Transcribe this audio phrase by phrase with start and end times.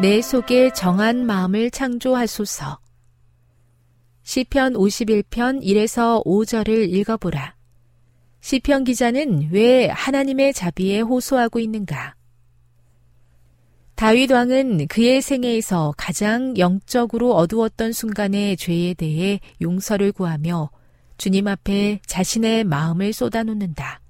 [0.00, 2.78] 내 속에 정한 마음을 창조하소서
[4.22, 7.56] 시편 51편 1에서 5절을 읽어보라.
[8.40, 12.14] 시편 기자는 왜 하나님의 자비에 호소하고 있는가?
[13.96, 20.70] 다윗 왕은 그의 생애에서 가장 영적으로 어두웠던 순간의 죄에 대해 용서를 구하며
[21.16, 24.00] 주님 앞에 자신의 마음을 쏟아놓는다.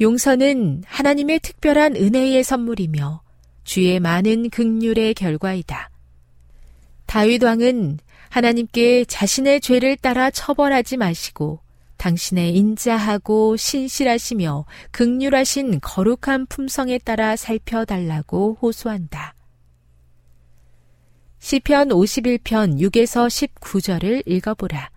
[0.00, 3.25] 용서는 하나님의 특별한 은혜의 선물이며
[3.66, 5.90] 주의 많은 극률의 결과이다.
[7.04, 7.98] 다윗 왕은
[8.30, 11.60] 하나님께 자신의 죄를 따라 처벌하지 마시고
[11.96, 19.34] 당신의 인자하고 신실하시며 극률하신 거룩한 품성에 따라 살펴달라고 호소한다.
[21.40, 24.90] 시편 51편 6에서 19절을 읽어보라.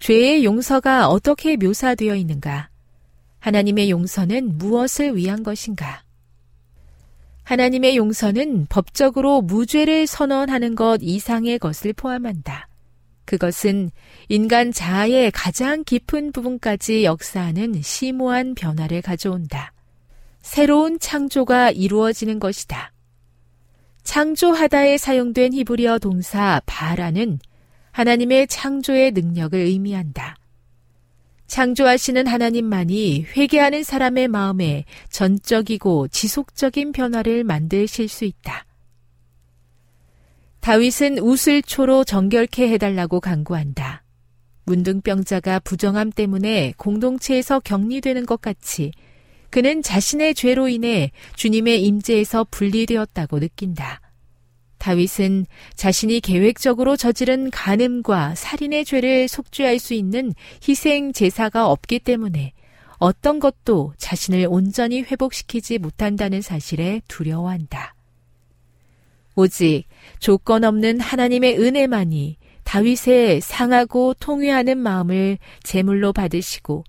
[0.00, 2.68] 죄의 용서가 어떻게 묘사되어 있는가?
[3.38, 6.05] 하나님의 용서는 무엇을 위한 것인가?
[7.46, 12.66] 하나님의 용서는 법적으로 무죄를 선언하는 것 이상의 것을 포함한다.
[13.24, 13.92] 그것은
[14.28, 19.72] 인간 자아의 가장 깊은 부분까지 역사하는 심오한 변화를 가져온다.
[20.42, 22.92] 새로운 창조가 이루어지는 것이다.
[24.02, 27.38] 창조하다에 사용된 히브리어 동사 바라는
[27.92, 30.36] 하나님의 창조의 능력을 의미한다.
[31.46, 38.66] 창조하시는 하나님만이 회개하는 사람의 마음에 전적이고 지속적인 변화를 만드실 수 있다.
[40.60, 44.02] 다윗은 우슬초로 정결케 해달라고 강구한다.
[44.64, 48.90] 문둥병자가 부정함 때문에 공동체에서 격리되는 것 같이
[49.50, 54.00] 그는 자신의 죄로 인해 주님의 임재에서 분리되었다고 느낀다.
[54.86, 62.52] 다윗은 자신이 계획적으로 저지른 간음과 살인의 죄를 속죄할 수 있는 희생 제사가 없기 때문에
[62.98, 67.96] 어떤 것도 자신을 온전히 회복시키지 못한다는 사실에 두려워한다.
[69.34, 69.86] 오직
[70.20, 76.84] 조건 없는 하나님의 은혜만이 다윗의 상하고 통회하는 마음을 제물로 받으시고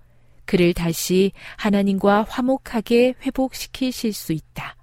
[0.45, 4.75] 그를 다시 하나님과 화목하게 회복시키실 수 있다.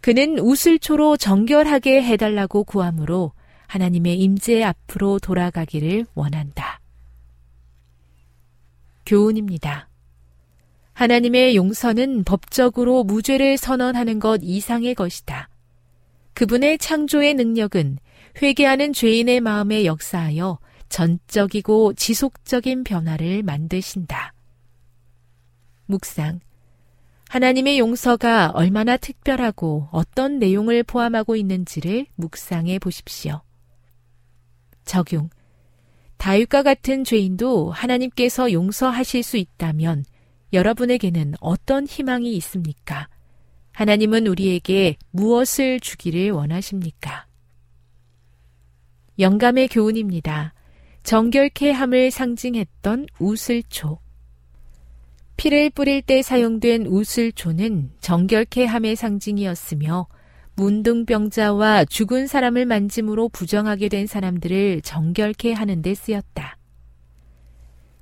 [0.00, 3.32] 그는 우슬초로 정결하게 해달라고 구하므로
[3.66, 6.80] 하나님의 임재 앞으로 돌아가기를 원한다.
[9.06, 9.88] 교훈입니다.
[10.92, 15.48] 하나님의 용서는 법적으로 무죄를 선언하는 것 이상의 것이다.
[16.34, 17.98] 그분의 창조의 능력은
[18.40, 20.58] 회개하는 죄인의 마음에 역사하여
[20.88, 24.34] 전적이고 지속적인 변화를 만드신다.
[25.86, 26.40] 묵상.
[27.30, 33.40] 하나님의 용서가 얼마나 특별하고 어떤 내용을 포함하고 있는지를 묵상해 보십시오.
[34.84, 35.30] 적용.
[36.16, 40.04] 다윗과 같은 죄인도 하나님께서 용서하실 수 있다면
[40.52, 43.08] 여러분에게는 어떤 희망이 있습니까?
[43.74, 47.26] 하나님은 우리에게 무엇을 주기를 원하십니까?
[49.20, 50.52] 영감의 교훈입니다.
[51.04, 54.00] 정결케 함을 상징했던 우슬초.
[55.40, 60.06] 피를 뿌릴 때 사용된 우슬초는 정결케 함의 상징이었으며
[60.56, 66.58] 문둥병자와 죽은 사람을 만짐으로 부정하게 된 사람들을 정결케 하는 데 쓰였다.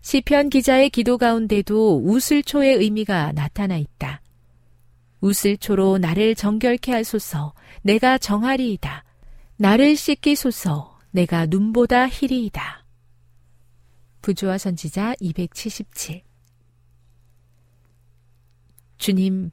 [0.01, 4.21] 시편 기자의 기도 가운데도 우슬초의 의미가 나타나 있다.
[5.21, 9.05] 우슬초로 나를 정결케 하소서 내가 정하리이다.
[9.59, 12.85] 나를 씻기소서 내가 눈보다 희리이다.
[14.23, 16.28] 부조와 선지자 277
[18.99, 19.51] 주님,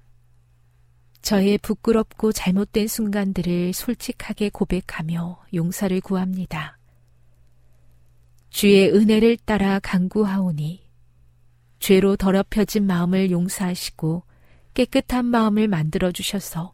[1.22, 6.78] 저의 부끄럽고 잘못된 순간들을 솔직하게 고백하며 용서를 구합니다.
[8.50, 10.84] 주의 은혜를 따라 간구하오니
[11.80, 14.24] 죄로 더럽혀진 마음을 용서하시고
[14.74, 16.74] 깨끗한 마음을 만들어 주셔서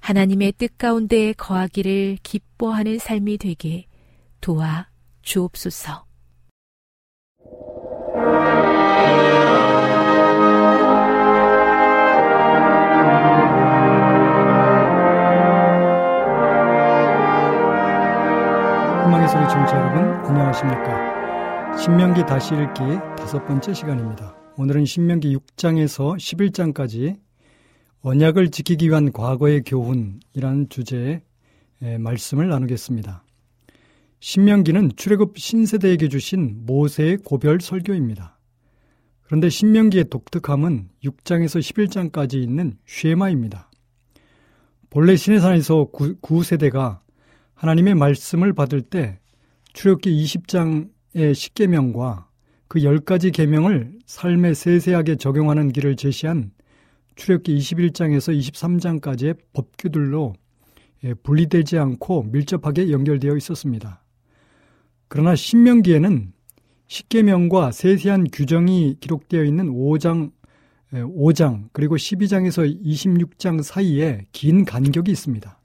[0.00, 3.86] 하나님의 뜻 가운데 거하기를 기뻐하는 삶이 되게
[4.40, 4.88] 도와
[5.22, 6.05] 주옵소서.
[19.26, 21.76] 희망의 소리 청취자 여러분 안녕하십니까?
[21.76, 22.80] 신명기 다시 읽기
[23.18, 24.36] 다섯 번째 시간입니다.
[24.56, 27.18] 오늘은 신명기 6장에서 11장까지
[28.02, 31.22] 언약을 지키기 위한 과거의 교훈이라는 주제의
[31.98, 33.24] 말씀을 나누겠습니다.
[34.20, 38.38] 신명기는 출애굽 신세대에게 주신 모세의 고별 설교입니다.
[39.22, 41.58] 그런데 신명기의 독특함은 6장에서
[42.12, 43.70] 11장까지 있는 쉐마입니다.
[44.88, 45.88] 본래 시내산에서
[46.20, 47.00] 구세대가
[47.56, 49.18] 하나님의 말씀을 받을 때
[49.72, 52.28] 출애굽기 20장의 십계명과
[52.68, 56.50] 그 10가지 계명을 삶에 세세하게 적용하는 길을 제시한
[57.16, 60.34] 출애굽기 21장에서 23장까지의 법규들로
[61.04, 64.02] 예, 분리되지 않고 밀접하게 연결되어 있었습니다.
[65.08, 66.32] 그러나 신명기에는
[66.88, 70.30] 십계명과 세세한 규정이 기록되어 있는 5장
[70.92, 75.55] 5장 예, 그리고 12장에서 26장 사이에 긴 간격이 있습니다.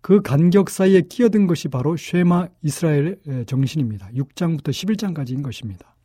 [0.00, 3.16] 그 간격 사이에 끼어든 것이 바로 쉐마 이스라엘의
[3.46, 4.10] 정신입니다.
[4.14, 5.96] 6장부터 11장까지인 것입니다.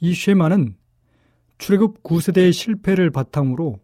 [0.00, 0.76] 이 쉐마는
[1.58, 3.80] 출애굽 9세대의 실패를 바탕으로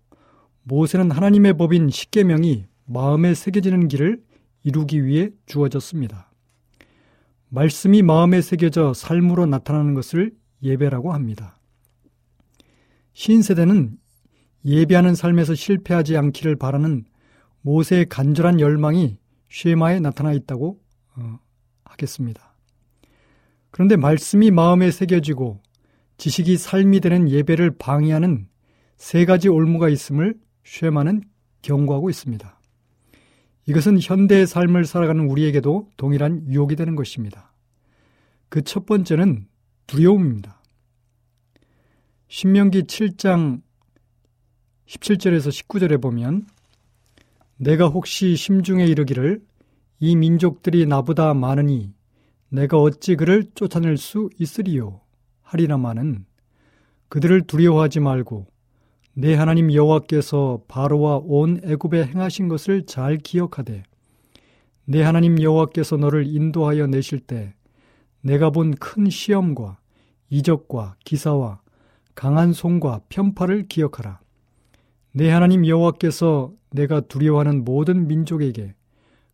[0.64, 4.22] 모세는 하나님의 법인 십계명이 마음에 새겨지는 길을
[4.64, 6.30] 이루기 위해 주어졌습니다.
[7.48, 10.32] 말씀이 마음에 새겨져 삶으로 나타나는 것을
[10.62, 11.58] 예배라고 합니다.
[13.12, 13.98] 신세대는
[14.64, 17.04] 예배하는 삶에서 실패하지 않기를 바라는
[17.62, 19.18] 모세의 간절한 열망이
[19.48, 20.80] 쉐마에 나타나 있다고
[21.16, 21.38] 어,
[21.84, 22.54] 하겠습니다.
[23.70, 25.60] 그런데 말씀이 마음에 새겨지고
[26.18, 28.48] 지식이 삶이 되는 예배를 방해하는
[28.96, 31.22] 세 가지 올무가 있음을 쉐마는
[31.62, 32.60] 경고하고 있습니다.
[33.66, 37.52] 이것은 현대의 삶을 살아가는 우리에게도 동일한 유혹이 되는 것입니다.
[38.48, 39.46] 그 첫 번째는
[39.86, 40.60] 두려움입니다.
[42.28, 43.62] 신명기 7장
[44.86, 46.46] 17절에서 19절에 보면
[47.62, 49.40] 내가 혹시 심중에 이르기를
[50.00, 51.94] 이 민족들이 나보다 많으니
[52.48, 55.00] 내가 어찌 그를 쫓아낼 수 있으리요
[55.42, 56.26] 하리라마는
[57.08, 58.48] 그들을 두려워하지 말고
[59.14, 63.84] 내 하나님 여호와께서 바로와 온 애굽에 행하신 것을 잘 기억하되
[64.84, 67.54] 내 하나님 여호와께서 너를 인도하여 내실 때
[68.22, 69.78] 내가 본 큰 시험과
[70.30, 71.60] 이적과 기사와
[72.16, 74.21] 강한 손과 편파를 기억하라.
[75.14, 78.74] 내 하나님 여호와께서 내가 두려워하는 모든 민족에게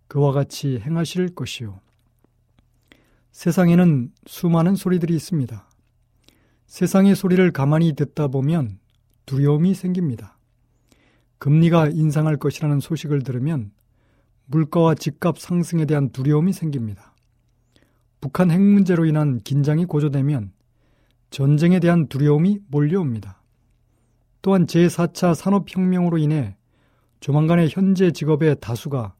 [0.08, 1.80] 그와 같이 행하실 것이요.
[3.30, 5.68] 세상에는 수많은 소리들이 있습니다.
[6.66, 8.80] 세상의 소리를 가만히 듣다 보면
[9.26, 10.36] 두려움이 생깁니다.
[11.38, 13.70] 금리가 인상할 것이라는 소식을 들으면
[14.46, 17.14] 물가와 집값 상승에 대한 두려움이 생깁니다.
[18.20, 20.50] 북한 핵 문제로 인한 긴장이 고조되면
[21.30, 23.37] 전쟁에 대한 두려움이 몰려옵니다.
[24.42, 26.56] 또한 제4차 산업혁명으로 인해
[27.20, 29.14] 조만간에 현재 직업의 다수가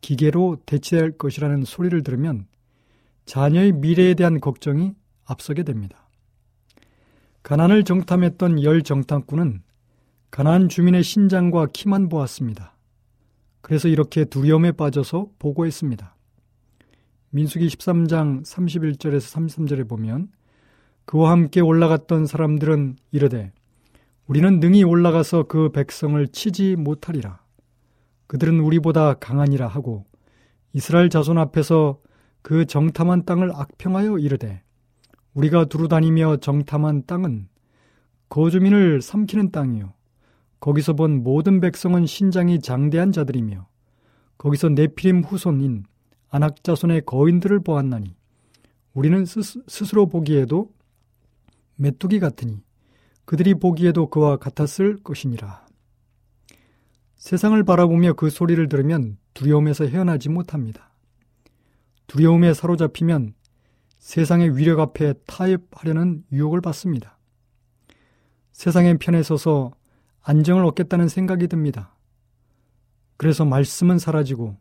[0.00, 2.46] 기계로 대체될 것이라는 소리를 들으면
[3.24, 6.08] 자녀의 미래에 대한 걱정이 앞서게 됩니다.
[7.42, 9.62] 가난을 정탐했던 열 정탐꾼은
[10.30, 12.76] 가난한 주민의 신장과 키만 보았습니다.
[13.60, 16.16] 그래서 이렇게 두려움에 빠져서 보고했습니다.
[17.30, 20.28] 민수기 13장 31절에서 33절에 보면
[21.04, 23.52] 그와 함께 올라갔던 사람들은 이르되
[24.26, 27.40] 우리는 능히 올라가서 그 백성을 치지 못하리라.
[28.28, 30.06] 그들은 우리보다 강하니라 하고
[30.72, 32.00] 이스라엘 자손 앞에서
[32.40, 34.62] 그 정탐한 땅을 악평하여 이르되
[35.34, 37.48] 우리가 두루 다니며 정탐한 땅은
[38.28, 39.92] 거주민을 삼키는 땅이요
[40.60, 43.66] 거기서 본 모든 백성은 신장이 장대한 자들이며
[44.38, 45.84] 거기서 네피림 후손인
[46.30, 48.16] 안악 자손의 거인들을 보았나니
[48.94, 50.72] 우리는 스 스로 보기에도
[51.76, 52.62] 메뚜기 같으니
[53.32, 55.64] 그들이 보기에도 그와 같았을 것이니라.
[57.16, 60.92] 세상을 바라보며 그 소리를 들으면 두려움에서 헤어나지 못합니다.
[62.08, 63.32] 두려움에 사로잡히면
[63.96, 67.16] 세상의 위력 앞에 타협하려는 유혹을 받습니다.
[68.52, 69.70] 세상의 편에 서서
[70.20, 71.96] 안정을 얻겠다는 생각이 듭니다.
[73.16, 74.58] 그래서 말씀은 사라지고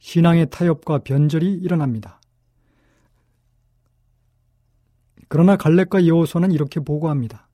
[0.00, 2.20] 신앙의 타협과 변절이 일어납니다.
[5.28, 7.48] 그러나 갈렙과 여호수아는 이렇게 보고합니다.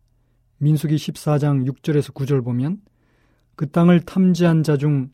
[0.58, 2.80] 민수기 14장 6절에서 9절 보면
[3.56, 5.10] 그 땅을 탐지한 자 중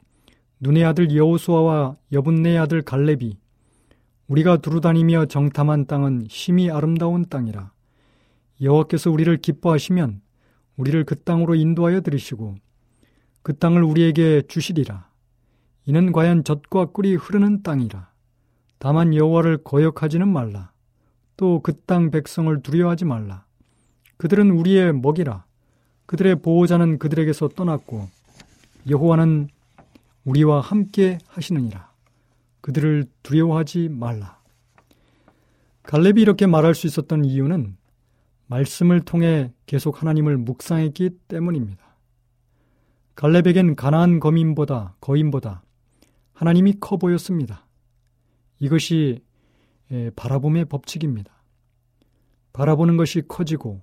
[0.60, 3.38] 눈의 아들 여호수아와 여분네의 아들 갈렙이
[4.28, 7.72] 우리가 두루다니며 정탐한 땅은 심히 아름다운 땅이라.
[8.60, 10.22] 여호와께서 우리를 기뻐하시면
[10.76, 12.56] 우리를 그 땅으로 인도하여 들이시고
[13.42, 15.08] 그 땅을 우리에게 주시리라.
[15.84, 18.10] 이는 과연 젖과 꿀이 흐르는 땅이라.
[18.78, 20.72] 다만 여호와를 거역하지는 말라
[21.36, 23.44] 또 그 땅 백성을 두려워하지 말라
[24.16, 25.44] 그들은 우리의 먹이라
[26.06, 28.08] 그들의 보호자는 그들에게서 떠났고
[28.88, 29.48] 여호와는
[30.24, 31.90] 우리와 함께 하시느니라.
[32.60, 34.40] 그들을 두려워하지 말라.
[35.84, 37.76] 갈렙이 이렇게 말할 수 있었던 이유는
[38.48, 41.84] 말씀을 통해 계속 하나님을 묵상했기 때문입니다.
[43.14, 45.62] 갈렙에겐 가나안 거민보다 거인보다
[46.32, 47.66] 하나님이 커 보였습니다.
[48.58, 49.22] 이것이
[50.16, 51.32] 바라봄의 법칙입니다.
[52.52, 53.82] 바라보는 것이 커지고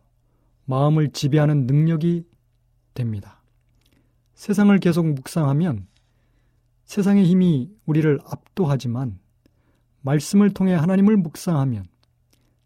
[0.66, 2.26] 마음을 지배하는 능력이
[2.94, 3.42] 됩니다.
[4.34, 5.88] 세상을 계속 묵상하면
[6.86, 9.20] 세상의 힘이 우리를 압도하지만
[10.02, 11.88] 말씀을 통해 하나님을 묵상하면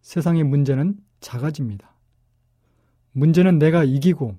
[0.01, 1.94] 세상의 문제는 작아집니다.
[3.12, 4.38] 문제는 내가 이기고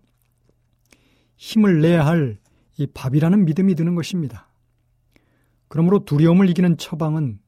[1.36, 2.38] 힘을 내야 할
[2.78, 4.46] 이 밥이라는 믿음이 드는 것입니다.
[5.66, 7.40] 그러므로 두려움을 이기는 처방은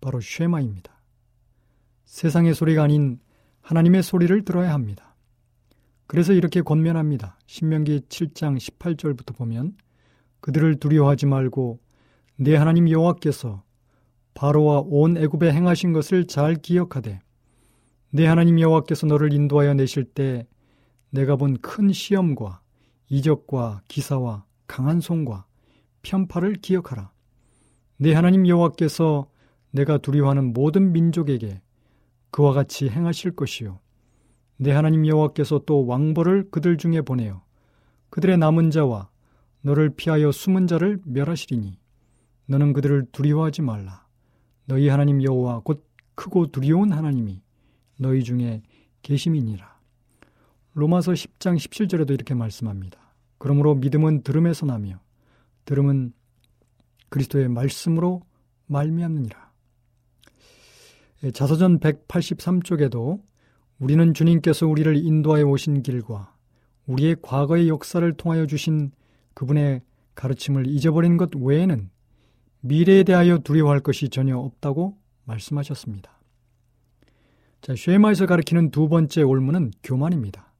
[0.00, 0.93] 바로 쉐마입니다.
[2.04, 3.18] 세상의 소리가 아닌
[3.62, 5.16] 하나님의 소리를 들어야 합니다.
[6.06, 7.38] 그래서 이렇게 권면합니다.
[7.46, 9.76] 신명기 7장 18절부터 보면
[10.40, 11.80] 그들을 두려워하지 말고
[12.36, 13.62] 내 하나님 여호와께서
[14.34, 17.20] 바로와 온 애굽에 행하신 것을 잘 기억하되
[18.10, 20.46] 내 하나님 여호와께서 너를 인도하여 내실 때
[21.10, 22.60] 내가 본 큰 시험과
[23.08, 25.46] 이적과 기사와 강한 손과
[26.02, 27.12] 편파를 기억하라.
[27.96, 29.28] 내 하나님 여호와께서
[29.70, 31.60] 내가 두려워하는 모든 민족에게
[32.34, 33.78] 그와 같이 행하실 것이요
[34.56, 37.44] 내 하나님 여호와께서 또 왕벌을 그들 중에 보내어
[38.10, 39.08] 그들의 남은 자와
[39.60, 41.78] 너를 피하여 숨은 자를 멸하시리니
[42.46, 44.04] 너는 그들을 두려워하지 말라.
[44.64, 47.40] 너희 하나님 여호와 곧 크고 두려운 하나님이
[48.00, 48.62] 너희 중에
[49.02, 49.72] 계심이니라.
[50.72, 52.98] 로마서 10장 17절에도 이렇게 말씀합니다.
[53.38, 54.98] 그러므로 믿음은 들음에서 나며
[55.66, 56.12] 들음은
[57.10, 58.22] 그리스도의 말씀으로
[58.66, 59.43] 말미암느니라.
[61.24, 63.22] 예, 자서전 183쪽에도
[63.78, 66.34] 우리는 주님께서 우리를 인도하여 오신 길과
[66.86, 68.92] 우리의 과거의 역사를 통하여 주신
[69.32, 69.80] 그분의
[70.14, 71.88] 가르침을 잊어버린 것 외에는
[72.60, 76.12] 미래에 대하여 두려워할 것이 전혀 없다고 말씀하셨습니다.
[77.62, 80.52] 자, 쉐마에서 가르치는 두 번째 올무는 교만입니다.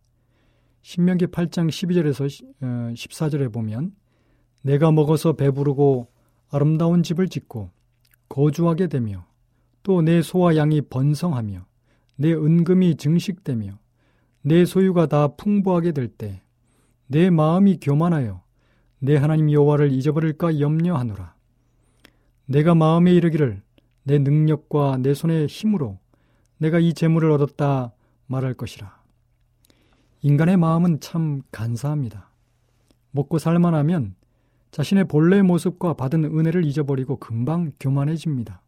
[0.80, 3.94] 신명기 8장 12절에서 14절에 어, 보면
[4.62, 6.10] 내가 먹어서 배부르고
[6.50, 7.70] 아름다운 집을 짓고
[8.30, 9.26] 거주하게 되며
[9.84, 11.64] 또 내 소와 양이 번성하며
[12.16, 13.78] 내 은금이 증식되며
[14.42, 16.40] 내 소유가 다 풍부하게 될 때
[17.06, 18.42] 내 마음이 교만하여
[18.98, 21.34] 내 하나님 여호와를 잊어버릴까 염려하노라.
[22.46, 23.62] 내가 마음에 이르기를
[24.04, 25.98] 내 능력과 내 손의 힘으로
[26.58, 27.92] 내가 이 재물을 얻었다
[28.26, 29.02] 말할 것이라.
[30.22, 32.30] 인간의 마음은 참 간사합니다.
[33.10, 34.14] 먹고 살만하면
[34.70, 38.62] 자신의 본래의 모습과 받은 은혜를 잊어버리고 금방 교만해집니다.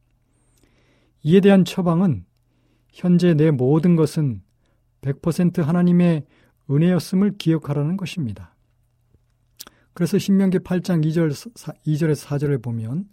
[1.26, 2.24] 이에 대한 처방은
[2.92, 4.42] 현재 내 모든 것은
[5.00, 6.24] 100% 하나님의
[6.70, 8.54] 은혜였음을 기억하라는 것입니다.
[9.92, 11.32] 그래서 신명기 8장 2절,
[11.84, 13.08] 2절에서 4절에 보면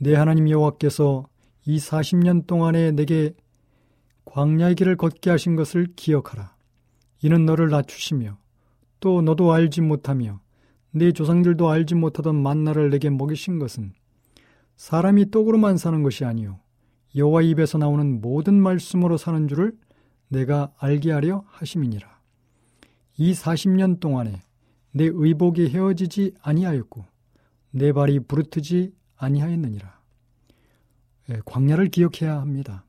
[0.00, 1.28] 내 하나님 여호와께서
[1.66, 3.32] 이 40년 동안에 내게
[4.24, 6.56] 광야의 길을 걷게 하신 것을 기억하라.
[7.22, 8.38] 이는 너를 낮추시며
[8.98, 10.40] 또 너도 알지 못하며
[10.90, 13.92] 내 조상들도 알지 못하던 만나를 내게 먹이신 것은
[14.74, 16.58] 사람이 떡으로만 사는 것이 아니요
[17.16, 19.76] 여호와 입에서 나오는 모든 말씀으로 사는 줄을
[20.28, 22.16] 내가 알게 하려 하심이니라.
[23.16, 24.42] 이 40년 동안에
[24.92, 27.04] 내 의복이 헤어지지 아니하였고
[27.70, 30.00] 내 발이 부르트지 아니하였느니라.
[31.30, 32.84] 예, 광야를 기억해야 합니다.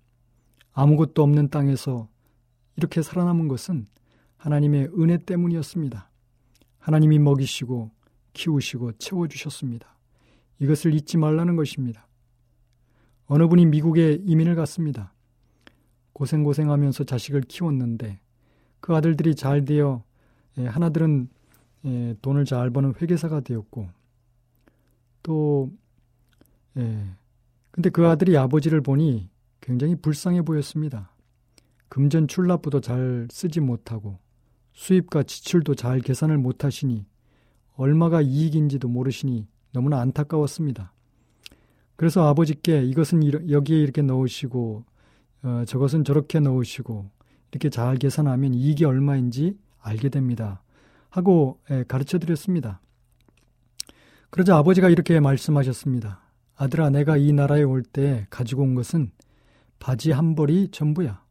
[0.74, 2.08] 아무것도 없는 땅에서
[2.76, 3.88] 이렇게 살아남은 것은
[4.38, 6.10] 하나님의 은혜 때문이었습니다.
[6.80, 7.92] 하나님이 먹이시고
[8.34, 9.98] 키우시고 채워주셨습니다.
[10.60, 12.07] 이것을 잊지 말라는 것입니다.
[13.28, 15.14] 어느 분이 미국에 이민을 갔습니다.
[16.14, 18.20] 고생고생하면서 자식을 키웠는데
[18.80, 20.04] 그 아들들이 잘 되어
[20.58, 21.30] 예, 하나들은
[21.86, 23.90] 예, 돈을 잘 버는 회계사가 되었고
[25.24, 25.72] 또
[26.78, 27.06] 예,
[27.72, 29.30] 근데 그 아들이 아버지를 보니
[29.62, 31.12] 굉장히 불쌍해 보였습니다.
[31.90, 34.20] 금전 출납부도 잘 쓰지 못하고
[34.74, 37.06] 수입과 지출도 잘 계산을 못하시니
[37.76, 40.94] 얼마가 이익인지도 모르시니 너무나 안타까웠습니다.
[41.98, 44.86] 그래서 아버지께 이것은 여기에 이렇게 넣으시고
[45.44, 47.10] 어, 저것은 저렇게 넣으시고
[47.52, 50.62] 이렇게 잘 계산하면 이익이 얼마인지 알게 됩니다.
[51.10, 52.80] 하고 예, 가르쳐 드렸습니다.
[54.30, 56.22] 그러자 아버지가 이렇게 말씀하셨습니다.
[56.56, 59.12] 아들아, 내가 이 나라에 올 때 가지고 온 것은
[59.80, 61.24] 바지 한 벌이 전부야.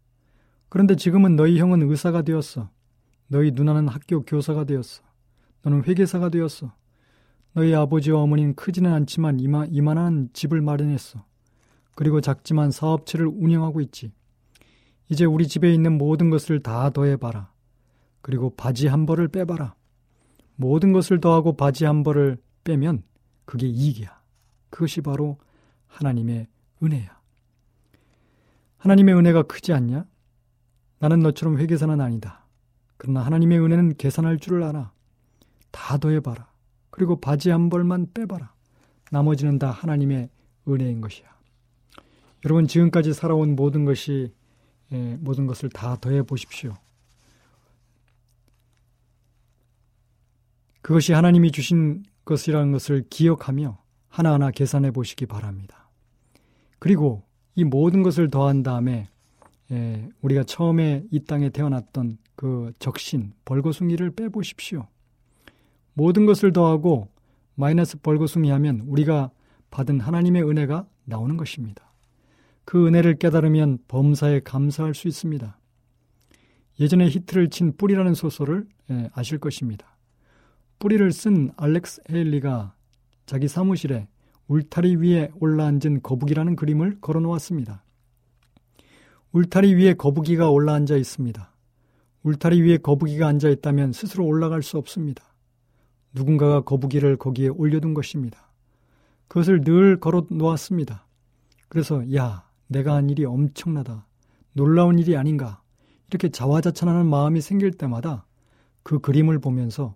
[0.68, 2.70] 그런데 지금은 너희 형은 의사가 되었어.
[3.28, 5.02] 너희 누나는 학교 교사가 되었어.
[5.62, 6.72] 너는 회계사가 되었어.
[7.56, 11.24] 너희 아버지와 어머니는 크지는 않지만 이마, 이만한 집을 마련했어.
[11.94, 14.12] 그리고 작지만 사업체를 운영하고 있지.
[15.08, 17.50] 이제 우리 집에 있는 모든 것을 다 더해봐라.
[18.20, 19.74] 그리고 바지 한 벌을 빼봐라.
[20.54, 23.02] 모든 것을 더하고 바지 한 벌을 빼면
[23.46, 24.20] 그게 이익이야.
[24.68, 25.38] 그것이 바로
[25.86, 26.48] 하나님의
[26.82, 27.18] 은혜야.
[28.76, 30.04] 하나님의 은혜가 크지 않냐?
[30.98, 32.44] 나는 너처럼 회계사는 아니다.
[32.98, 34.92] 그러나 하나님의 은혜는 계산할 줄을 알아.
[35.70, 36.54] 다 더해봐라.
[36.96, 38.54] 그리고 바지 한 벌만 빼봐라.
[39.10, 40.30] 나머지는 다 하나님의
[40.66, 41.26] 은혜인 것이야.
[42.46, 44.32] 여러분 지금까지 살아온 모든 것이
[44.92, 46.72] 예, 모든 것을 다 더해 보십시오.
[50.80, 53.76] 그것이 하나님이 주신 것이라는 것을 기억하며
[54.08, 55.90] 하나하나 계산해 보시기 바랍니다.
[56.78, 57.24] 그리고
[57.56, 59.06] 이 모든 것을 더한 다음에
[59.70, 64.88] 예, 우리가 처음에 이 땅에 태어났던 그 적신, 벌거숭이를 빼보십시오.
[65.96, 67.08] 모든 것을 더하고
[67.54, 69.30] 마이너스 벌거숭이 하면 우리가
[69.70, 71.90] 받은 하나님의 은혜가 나오는 것입니다.
[72.66, 75.58] 그 은혜를 깨달으면 범사에 감사할 수 있습니다.
[76.78, 79.96] 예전에 히트를 친 뿌리라는 소설을 예, 아실 것입니다.
[80.78, 82.74] 뿌리를 쓴 알렉스 헤일리가
[83.24, 84.06] 자기 사무실에
[84.48, 87.82] 울타리 위에 올라앉은 거북이라는 그림을 걸어 놓았습니다.
[89.32, 91.52] 울타리 위에 거북이가 올라앉아 있습니다.
[92.22, 95.24] 울타리 위에 거북이가 앉아 있다면 스스로 올라갈 수 없습니다.
[96.16, 98.50] 누군가가 거북이를 거기에 올려둔 것입니다.
[99.28, 101.06] 그것을 늘 걸어 놓았습니다.
[101.68, 104.06] 그래서 야, 내가 한 일이 엄청나다.
[104.54, 105.60] 놀라운 일이 아닌가.
[106.08, 108.24] 이렇게 자화자찬하는 마음이 생길 때마다
[108.82, 109.94] 그 그림을 보면서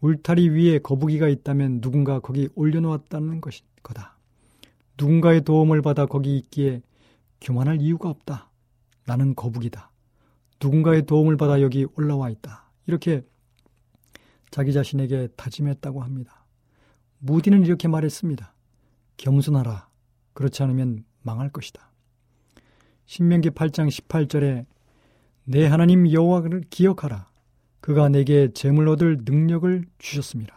[0.00, 4.16] 울타리 위에 거북이가 있다면 누군가 거기 올려놓았다는 것이 거다.
[4.96, 6.82] 누군가의 도움을 받아 거기 있기에
[7.40, 8.50] 교만할 이유가 없다.
[9.06, 9.90] 나는 거북이다.
[10.62, 12.70] 누군가의 도움을 받아 여기 올라와 있다.
[12.86, 13.24] 이렇게
[14.50, 16.46] 자기 자신에게 다짐했다고 합니다.
[17.18, 18.54] 무디는 이렇게 말했습니다.
[19.16, 19.88] 겸손하라.
[20.32, 21.90] 그렇지 않으면 망할 것이다.
[23.06, 24.66] 신명기 8장 18절에
[25.44, 27.28] 내 하나님 여호와를 기억하라.
[27.80, 30.54] 그가 내게 재물 얻을 능력을 주셨습니다.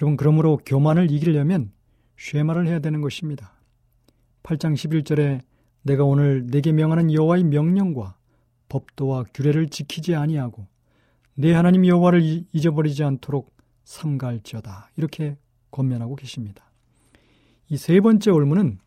[0.00, 1.72] 여러분 그러므로 교만을 이기려면
[2.18, 3.54] 쉐마를 해야 되는 것입니다.
[4.42, 5.40] 8장 11절에
[5.82, 8.16] 내가 오늘 내게 명하는 여호와의 명령과
[8.68, 10.66] 법도와 규례를 지키지 아니하고
[11.40, 14.90] 내 하나님 여호와를 잊어버리지 않도록 삼갈지어다.
[14.96, 15.38] 이렇게
[15.70, 16.70] 권면하고 계십니다.
[17.70, 18.78] 이 세 번째 올무는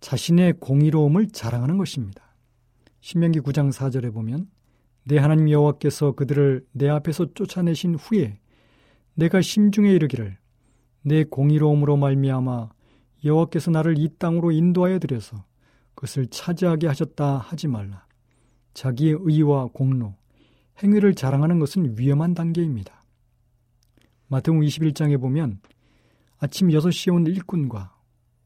[0.00, 2.34] 자신의 공의로움을 자랑하는 것입니다.
[3.02, 4.50] 신명기 9장 4절에 보면
[5.04, 8.40] 내 하나님 여호와께서 그들을 내 앞에서 쫓아내신 후에
[9.14, 10.38] 내가 심중에 이르기를
[11.02, 12.68] 내 공의로움으로 말미암아
[13.24, 15.44] 여호와께서 나를 이 땅으로 인도하여 들여서
[15.94, 18.04] 그것을 차지하게 하셨다 하지 말라.
[18.74, 20.14] 자기의 의와 공로,
[20.82, 23.02] 행위를 자랑하는 것은 위험한 단계입니다.
[24.28, 25.60] 마태복 21장에 보면
[26.38, 27.94] 아침 6시에 온 일꾼과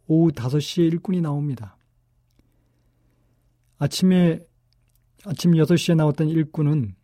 [0.06, 1.76] 오후 5시에 일꾼이 나옵니다.
[3.78, 4.40] 아침에
[5.24, 6.94] 아침 6시에 나왔던 일꾼은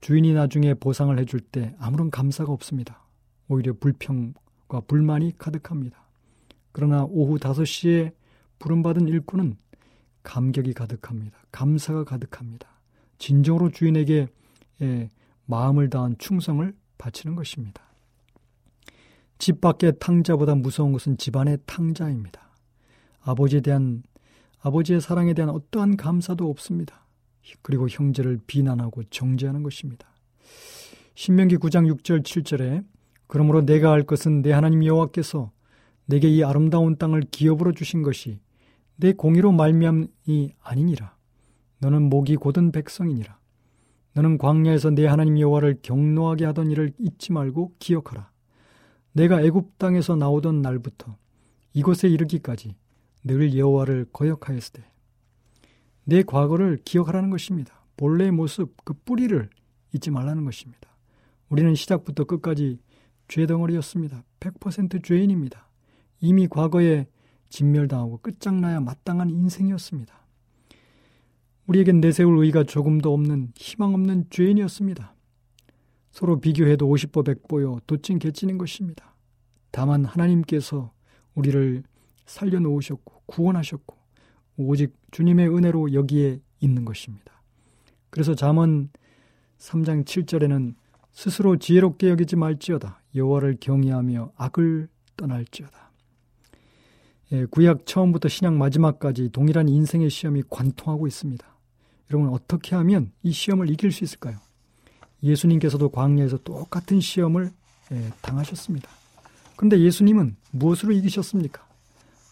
[0.00, 3.06] 주인이 나중에 보상을 해줄 때 아무런 감사가 없습니다.
[3.48, 6.08] 오히려 불평과 불만이 가득합니다.
[6.72, 8.12] 그러나 오후 5시에
[8.58, 9.56] 부름받은 일꾼은
[10.22, 11.38] 감격이 가득합니다.
[11.50, 12.68] 감사가 가득합니다.
[13.18, 14.28] 진정으로 주인에게
[15.46, 17.82] 마음을 다한 충성을 바치는 것입니다.
[19.38, 22.40] 집 밖의 탕자보다 무서운 것은 집안의 탕자입니다.
[23.20, 24.02] 아버지에 대한
[24.60, 27.06] 아버지의 사랑에 대한 어떠한 감사도 없습니다.
[27.62, 30.08] 그리고 형제를 비난하고 정죄하는 것입니다.
[31.14, 32.84] 신명기 9장 6절 7절에
[33.26, 35.52] 그러므로 내가 할 것은 내 하나님 여호와께서
[36.06, 38.40] 내게 이 아름다운 땅을 기업으로 주신 것이
[38.96, 41.16] 내 공의로 말미암이 아니니라.
[41.78, 43.37] 너는 목이 곧은 백성이니라.
[44.18, 48.32] 너는 광야에서 내 하나님 여호와를 경노하게 하던 일을 잊지 말고 기억하라.
[49.12, 51.16] 내가 애굽 땅에서 나오던 날부터
[51.72, 52.74] 이곳에 이르기까지
[53.22, 54.82] 늘 여호와를 거역하였으되
[56.02, 57.84] 내 과거를 기억하라는 것입니다.
[57.96, 59.48] 본래의 모습, 그 뿌리를
[59.94, 60.88] 잊지 말라는 것입니다.
[61.48, 62.80] 우리는 시작부터 끝까지
[63.28, 64.24] 죄덩어리였습니다.
[64.40, 65.68] 100% 죄인입니다.
[66.20, 67.06] 이미 과거에
[67.50, 70.12] 진멸당하고 끝장나야 마땅한 인생이었습니다.
[71.68, 75.14] 우리에겐 내세울 의의가 조금도 없는 희망 없는 죄인이었습니다.
[76.10, 79.14] 서로 비교해도 50보 100보여 도찐 개찐인 것입니다.
[79.70, 80.92] 다만 하나님께서
[81.34, 81.82] 우리를
[82.24, 83.96] 살려놓으셨고 구원하셨고
[84.56, 87.42] 오직 주님의 은혜로 여기에 있는 것입니다.
[88.08, 88.88] 그래서 잠언
[89.58, 90.74] 3장 7절에는
[91.12, 95.92] 스스로 지혜롭게 여기지 말지어다 여호와를 경외하며 악을 떠날지어다.
[97.32, 101.57] 예, 구약 처음부터 신약 마지막까지 동일한 인생의 시험이 관통하고 있습니다.
[102.10, 104.38] 여러분 어떻게 하면 이 시험을 이길 수 있을까요?
[105.22, 107.50] 예수님께서도 광야에서 똑같은 시험을
[107.92, 108.88] 예, 당하셨습니다.
[109.56, 111.66] 그런데 예수님은 무엇으로 이기셨습니까?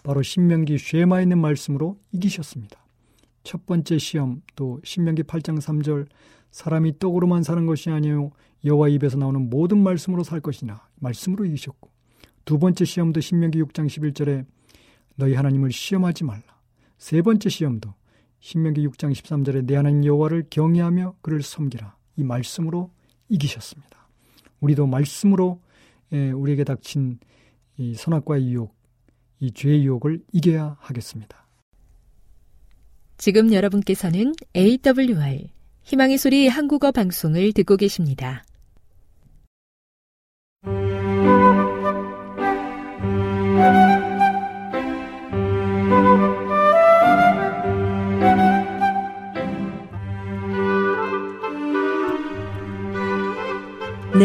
[0.02, 2.78] 바로 신명기 쉐마에 있는 말씀으로 이기셨습니다.
[3.42, 6.06] 첫 번째 시험 또 신명기 8장 3절
[6.50, 8.30] 사람이 떡으로만 사는 것이 아니요
[8.64, 11.90] 여호와 입에서 나오는 모든 말씀으로 살 것이나 말씀으로 이기셨고
[12.44, 14.46] 두 번째 시험도 신명기 6장 11절에
[15.16, 16.42] 너희 하나님을 시험하지 말라.
[16.98, 17.92] 세 번째 시험도
[18.40, 21.96] 신명기 6장 13절에 내 하나님 여호와를 경외하며 그를 섬기라.
[22.16, 22.90] 이 말씀으로
[23.28, 24.08] 이기셨습니다.
[24.60, 25.60] 우리도 말씀으로
[26.12, 27.18] 예, 우리에게 닥친
[27.76, 28.74] 이 선악과의 유혹,
[29.40, 31.46] 이 죄의 유혹을 이겨야 하겠습니다.
[33.18, 35.48] 지금 여러분께서는 AWR
[35.82, 38.45] 희망의 소리 한국어 방송을 듣고 계십니다.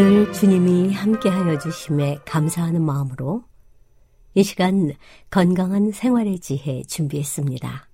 [0.02, 3.44] 늘 주님이 함께하여 주심에 감사하는 마음으로
[4.34, 4.90] 이 시간
[5.30, 7.88] 건강한 생활의 지혜 준비했습니다.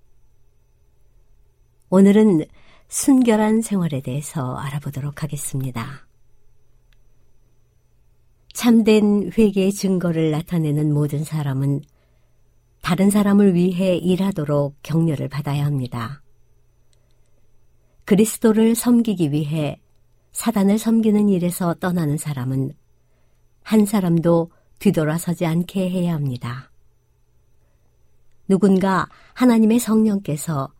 [1.90, 2.46] 오늘은
[2.88, 6.08] 순결한 생활에 대해서 알아보도록 하겠습니다.
[8.54, 11.82] 참된 회개의 증거를 나타내는 모든 사람은
[12.80, 16.22] 다른 사람을 위해 일하도록 격려를 받아야 합니다.
[18.06, 19.78] 그리스도를 섬기기 위해
[20.32, 22.72] 사단을 섬기는 일에서 떠나는 사람은
[23.62, 26.70] 한 사람도 뒤돌아서지 않게 해야 합니다.
[28.46, 30.72] 누군가 하나님의 성령께서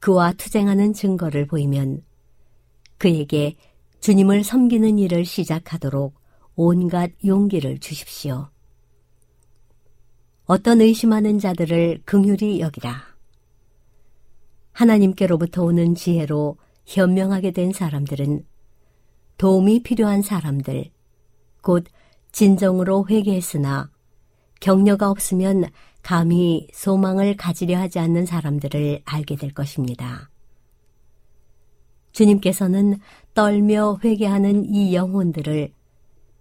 [0.00, 2.02] 그와 투쟁하는 증거를 보이면
[2.96, 3.56] 그에게
[4.00, 6.14] 주님을 섬기는 일을 시작하도록
[6.54, 8.48] 온갖 용기를 주십시오.
[10.44, 13.02] 어떤 의심하는 자들을 긍휼히 여기라.
[14.72, 18.46] 하나님께로부터 오는 지혜로 현명하게 된 사람들은
[19.38, 20.90] 도움이 필요한 사람들,
[21.62, 21.84] 곧
[22.32, 23.90] 진정으로 회개했으나
[24.60, 25.64] 격려가 없으면
[26.02, 30.28] 감히 소망을 가지려 하지 않는 사람들을 알게 될 것입니다.
[32.12, 32.98] 주님께서는
[33.32, 35.72] 떨며 회개하는 이 영혼들을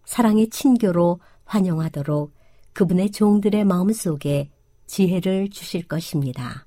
[0.05, 2.33] 사랑의 친교로 환영하도록
[2.73, 4.49] 그분의 종들의 마음 속에
[4.87, 6.65] 지혜를 주실 것입니다.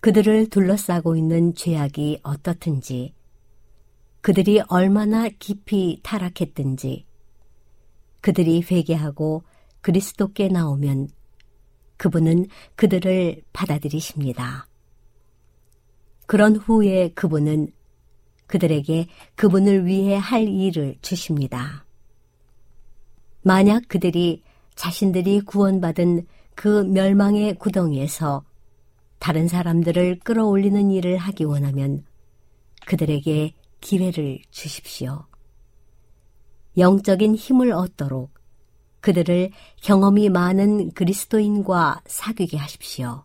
[0.00, 3.17] 그들을 둘러싸고 있는 죄악이 어떻든지
[4.20, 7.06] 그들이 얼마나 깊이 타락했든지
[8.20, 9.44] 그들이 회개하고
[9.80, 11.08] 그리스도께 나오면
[11.96, 14.66] 그분은 그들을 받아들이십니다.
[16.26, 17.72] 그런 후에 그분은
[18.46, 21.84] 그들에게 그분을 위해 할 일을 주십니다.
[23.42, 24.42] 만약 그들이
[24.74, 28.44] 자신들이 구원받은 그 멸망의 구덩이에서
[29.18, 32.04] 다른 사람들을 끌어올리는 일을 하기 원하면
[32.86, 35.26] 그들에게 기회를 주십시오.
[36.76, 38.32] 영적인 힘을 얻도록
[39.00, 43.24] 그들을 경험이 많은 그리스도인과 사귀게 하십시오.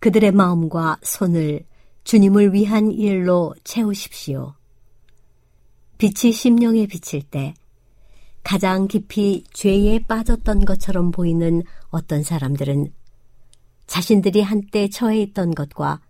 [0.00, 1.64] 그들의 마음과 손을
[2.04, 4.54] 주님을 위한 일로 채우십시오.
[5.98, 7.54] 빛이 심령에 비칠 때
[8.42, 12.92] 가장 깊이 죄에 빠졌던 것처럼 보이는 어떤 사람들은
[13.86, 16.00] 자신들이 한때 처해 있던 것과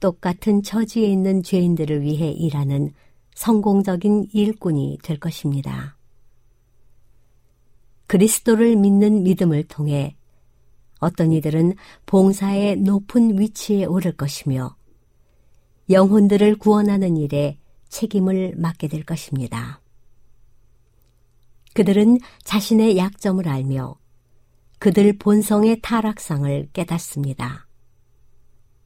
[0.00, 2.92] 똑같은 처지에 있는 죄인들을 위해 일하는
[3.34, 5.96] 성공적인 일꾼이 될 것입니다.
[8.06, 10.16] 그리스도를 믿는 믿음을 통해
[10.98, 11.74] 어떤 이들은
[12.06, 14.74] 봉사의 높은 위치에 오를 것이며
[15.88, 17.58] 영혼들을 구원하는 일에
[17.88, 19.80] 책임을 맡게 될 것입니다.
[21.74, 23.96] 그들은 자신의 약점을 알며
[24.78, 27.69] 그들 본성의 타락상을 깨닫습니다.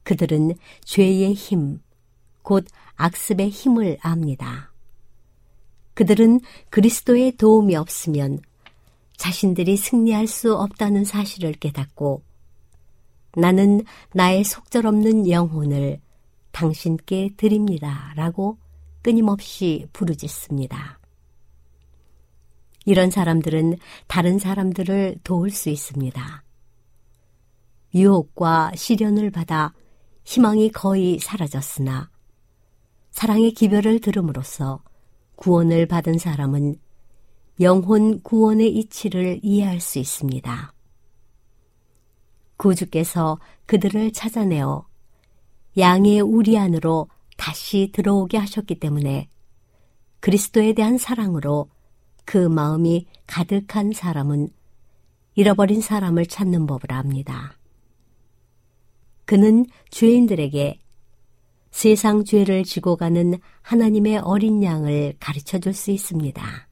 [0.05, 0.53] 그들은
[0.85, 1.81] 죄의 힘,
[2.41, 2.65] 곧
[2.95, 4.71] 악습의 힘을 압니다.
[5.95, 6.39] 그들은
[6.69, 8.39] 그리스도의 도움이 없으면
[9.17, 12.21] 자신들이 승리할 수 없다는 사실을 깨닫고
[13.35, 15.99] 나는 나의 속절없는 영혼을
[16.51, 18.13] 당신께 드립니다.
[18.15, 18.57] 라고
[19.01, 20.99] 끊임없이 부르짖습니다.
[22.85, 26.43] 이런 사람들은 다른 사람들을 도울 수 있습니다.
[27.95, 29.73] 유혹과 시련을 받아
[30.25, 32.09] 희망이 거의 사라졌으나
[33.11, 34.83] 사랑의 기별을 들음으로써
[35.35, 36.75] 구원을 받은 사람은
[37.61, 40.73] 영혼 구원의 이치를 이해할 수 있습니다.
[42.57, 44.85] 구주께서 그들을 찾아내어
[45.77, 47.07] 양의 우리 안으로
[47.37, 49.29] 다시 들어오게 하셨기 때문에
[50.21, 51.69] 그리스도에 대한 사랑으로
[52.25, 54.49] 그 마음이 가득한 사람은
[55.35, 57.57] 잃어버린 사람을 찾는 법을 압니다.
[59.25, 60.79] 그는 죄인들에게
[61.71, 66.69] 세상 죄를 지고 가는 하나님의 어린 양을 가르쳐 줄 수 있습니다.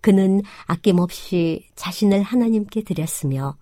[0.00, 3.56] 그는 아낌없이 자신을 하나님께 드렸으며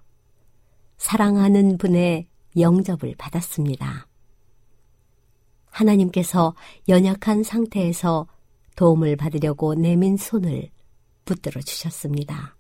[0.96, 4.06] 사랑하는 분의 영접을 받았습니다.
[5.66, 6.54] 하나님께서
[6.88, 8.26] 연약한 상태에서
[8.76, 10.70] 도움을 받으려고 내민 손을
[11.26, 12.56] 붙들어 주셨습니다.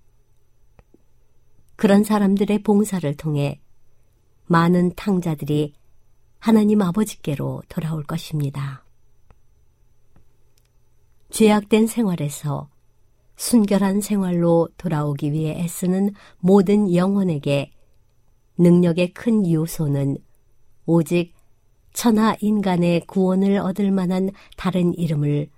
[1.76, 3.58] 그런 사람들의 봉사를 통해
[4.50, 5.74] 많은 탕자들이
[6.40, 8.84] 하나님 아버지께로 돌아올 것입니다.
[11.30, 12.68] 죄악된 생활에서
[13.36, 17.70] 순결한 생활로 돌아오기 위해 애쓰는 모든 영혼에게
[18.58, 20.18] 능력의 큰 요소는
[20.84, 21.32] 오직
[21.92, 25.48] 천하 인간의 구원을 얻을 만한 다른 이름을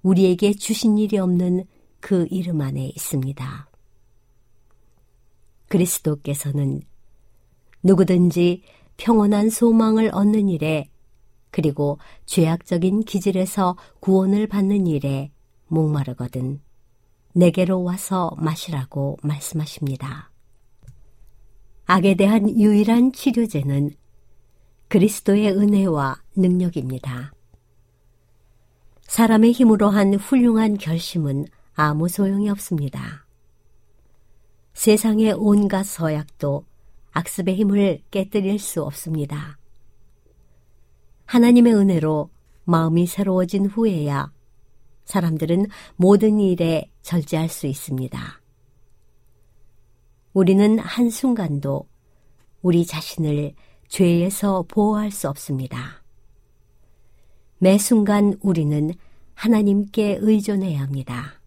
[0.00, 1.66] 우리에게 주신 일이 없는
[2.00, 3.70] 그 이름 안에 있습니다.
[5.68, 6.80] 그리스도께서는
[7.88, 8.62] 누구든지
[8.98, 10.90] 평온한 소망을 얻는 일에
[11.50, 15.32] 그리고 죄악적인 기질에서 구원을 받는 일에
[15.68, 16.60] 목마르거든
[17.32, 20.30] 내게로 와서 마시라고 말씀하십니다.
[21.86, 23.92] 악에 대한 유일한 치료제는
[24.88, 27.32] 그리스도의 은혜와 능력입니다.
[29.06, 33.26] 사람의 힘으로 한 훌륭한 결심은 아무 소용이 없습니다.
[34.74, 36.67] 세상의 온갖 서약도
[37.18, 39.58] 악습의 힘을 깨뜨릴 수 없습니다.
[41.26, 42.30] 하나님의 은혜로
[42.64, 44.32] 마음이 새로워진 후에야
[45.04, 48.18] 사람들은 모든 일에 절제할 수 있습니다.
[50.32, 51.88] 우리는 한순간도
[52.62, 53.54] 우리 자신을
[53.88, 56.04] 죄에서 보호할 수 없습니다.
[57.58, 58.92] 매 순간 우리는
[59.34, 61.40] 하나님께 의존해야 합니다.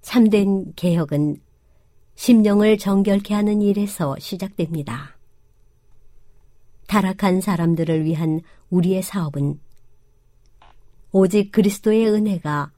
[0.00, 1.36] 참된 개혁은
[2.22, 5.18] 심령을 정결케 하는 일에서 시작됩니다.
[6.86, 9.58] 타락한 사람들을 위한 우리의 사업은
[11.10, 12.70] 오직 그리스도의 은혜가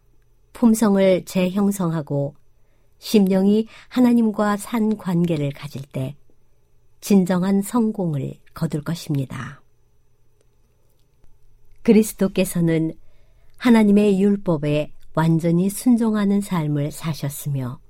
[0.54, 2.34] 품성을 재형성하고
[2.96, 6.16] 심령이 하나님과 산 관계를 가질 때
[7.02, 9.60] 진정한 성공을 거둘 것입니다.
[11.82, 12.94] 그리스도께서는
[13.58, 17.83] 하나님의 율법에 완전히 순종하는 삶을 사셨으며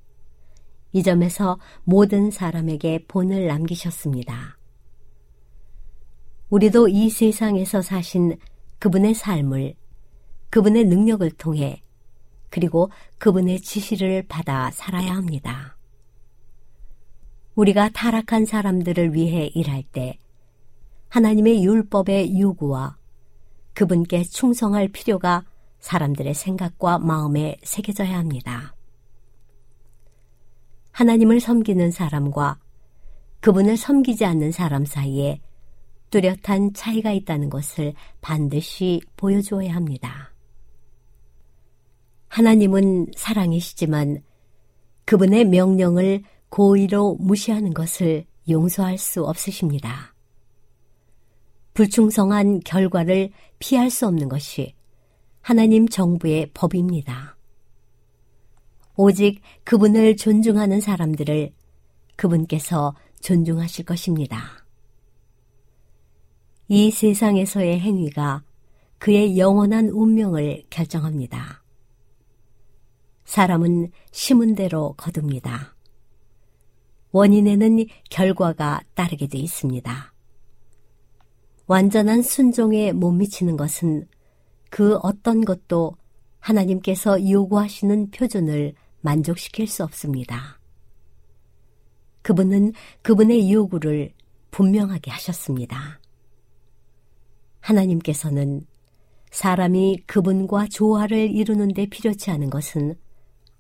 [0.95, 4.57] 이 점에서 모든 사람에게 본을 남기셨습니다.
[6.51, 8.39] 우리도 이 세상에서 사신
[8.79, 9.75] 그분의 삶을
[10.51, 11.83] 그분의 능력을 통해
[12.49, 15.77] 그리고 그분의 지시를 받아 살아야 합니다.
[17.57, 20.17] 우리가 타락한 사람들을 위해 일할 때
[21.09, 22.97] 하나님의 율법의 요구와
[23.73, 25.45] 그분께 충성할 필요가
[25.81, 28.74] 사람들의 생각과 마음에 새겨져야 합니다.
[30.95, 32.61] 하나님을 섬기는 사람과
[33.41, 35.41] 그분을 섬기지 않는 사람 사이에
[36.11, 40.33] 뚜렷한 차이가 있다는 것을 반드시 보여주어야 합니다.
[42.29, 44.23] 하나님은 사랑이시지만
[45.05, 50.15] 그분의 명령을 고의로 무시하는 것을 용서할 수 없으십니다.
[51.75, 54.75] 불충성한 결과를 피할 수 없는 것이
[55.41, 57.34] 하나님 정부의 법입니다.
[58.97, 61.53] 오직 그분을 존중하는 사람들을
[62.17, 64.65] 그분께서 존중하실 것입니다.
[66.69, 68.43] 이 세상에서의 행위가
[68.99, 71.63] 그의 영원한 운명을 결정합니다.
[73.25, 75.75] 사람은 심은 대로 거둡니다.
[77.11, 80.13] 원인에는 결과가 따르게 돼 있습니다.
[81.67, 84.07] 완전한 순종에 못 미치는 것은
[84.71, 85.97] 그 어떤 것도
[86.41, 90.59] 하나님께서 요구하시는 표준을 만족시킬 수 없습니다.
[92.23, 94.15] 그분은 그분의 요구를
[94.51, 96.01] 분명하게 하셨습니다.
[97.61, 98.67] 하나님께서는
[99.31, 102.95] 사람이 그분과 조화를 이루는데 필요치 않은 것은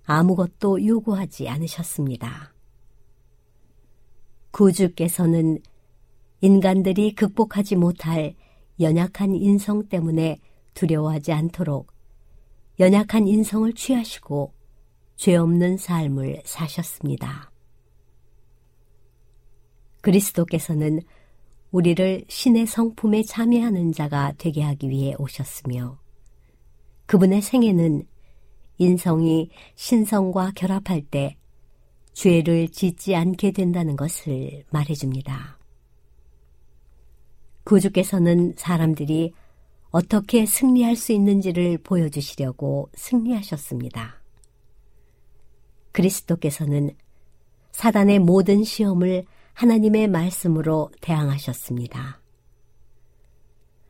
[0.04, 2.54] 아무것도 요구하지 않으셨습니다.
[4.50, 5.58] 구주께서는
[6.40, 8.34] 인간들이 극복하지 못할
[8.80, 10.38] 연약한 인성 때문에
[10.72, 11.92] 두려워하지 않도록
[12.80, 14.53] 연약한 인성을 취하시고
[15.16, 17.50] 죄 없는 삶을 사셨습니다.
[20.00, 21.00] 그리스도께서는
[21.70, 25.98] 우리를 신의 성품에 참여하는 자가 되게 하기 위해 오셨으며
[27.06, 28.06] 그분의 생애는
[28.78, 31.36] 인성이 신성과 결합할 때
[32.12, 35.58] 죄를 짓지 않게 된다는 것을 말해줍니다.
[37.64, 39.32] 구주께서는 사람들이
[39.90, 44.23] 어떻게 승리할 수 있는지를 보여주시려고 승리하셨습니다.
[45.94, 46.90] 그리스도께서는
[47.72, 52.20] 사단의 모든 시험을 하나님의 말씀으로 대항하셨습니다.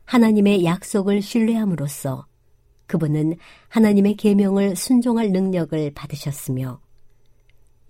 [0.05, 2.27] 하나님의 약속을 신뢰함으로써
[2.87, 3.35] 그분은
[3.67, 6.79] 하나님의 계명을 순종할 능력을 받으셨으며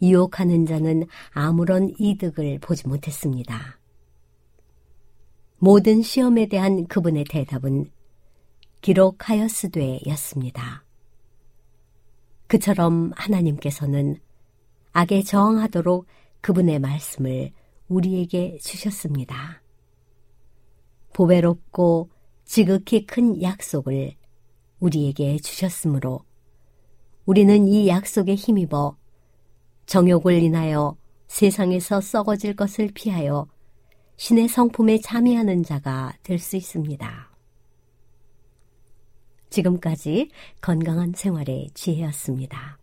[0.01, 3.80] 유혹하는 자는 아무런 이득을 보지 못했습니다.
[5.58, 7.91] 모든 시험에 대한 그분의 대답은
[8.82, 10.85] 기록하였으되였습니다.
[12.47, 14.17] 그처럼 하나님께서는
[14.93, 16.05] 악에 저항하도록
[16.41, 17.51] 그분의 말씀을
[17.88, 19.62] 우리에게 주셨습니다.
[21.13, 22.10] 보배롭고
[22.45, 24.13] 지극히 큰 약속을
[24.79, 26.21] 우리에게 주셨으므로
[27.25, 28.97] 우리는 이 약속에 힘입어
[29.88, 30.95] 정욕을 인하여
[31.27, 33.47] 세상에서 썩어질 것을 피하여
[34.17, 37.35] 신의 성품에 참여하는 자가 될 수 있습니다.
[39.56, 40.30] 지금까지
[40.62, 42.78] 건강한 생활의 지혜였습니다.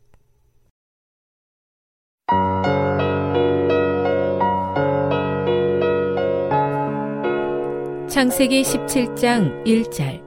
[8.09, 10.23] 창세기 17장 1절.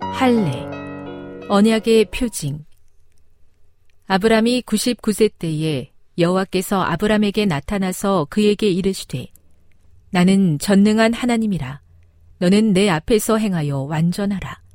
[0.00, 0.66] 할례.
[1.48, 2.64] 언약의 표징.
[4.06, 9.26] 아브람이 99세 때에 여호와께서 아브람에게 나타나서 그에게 이르시되
[10.10, 11.80] 나는 전능한 하나님이라.
[12.38, 14.65] 너는 내 앞에서 행하여 완전하라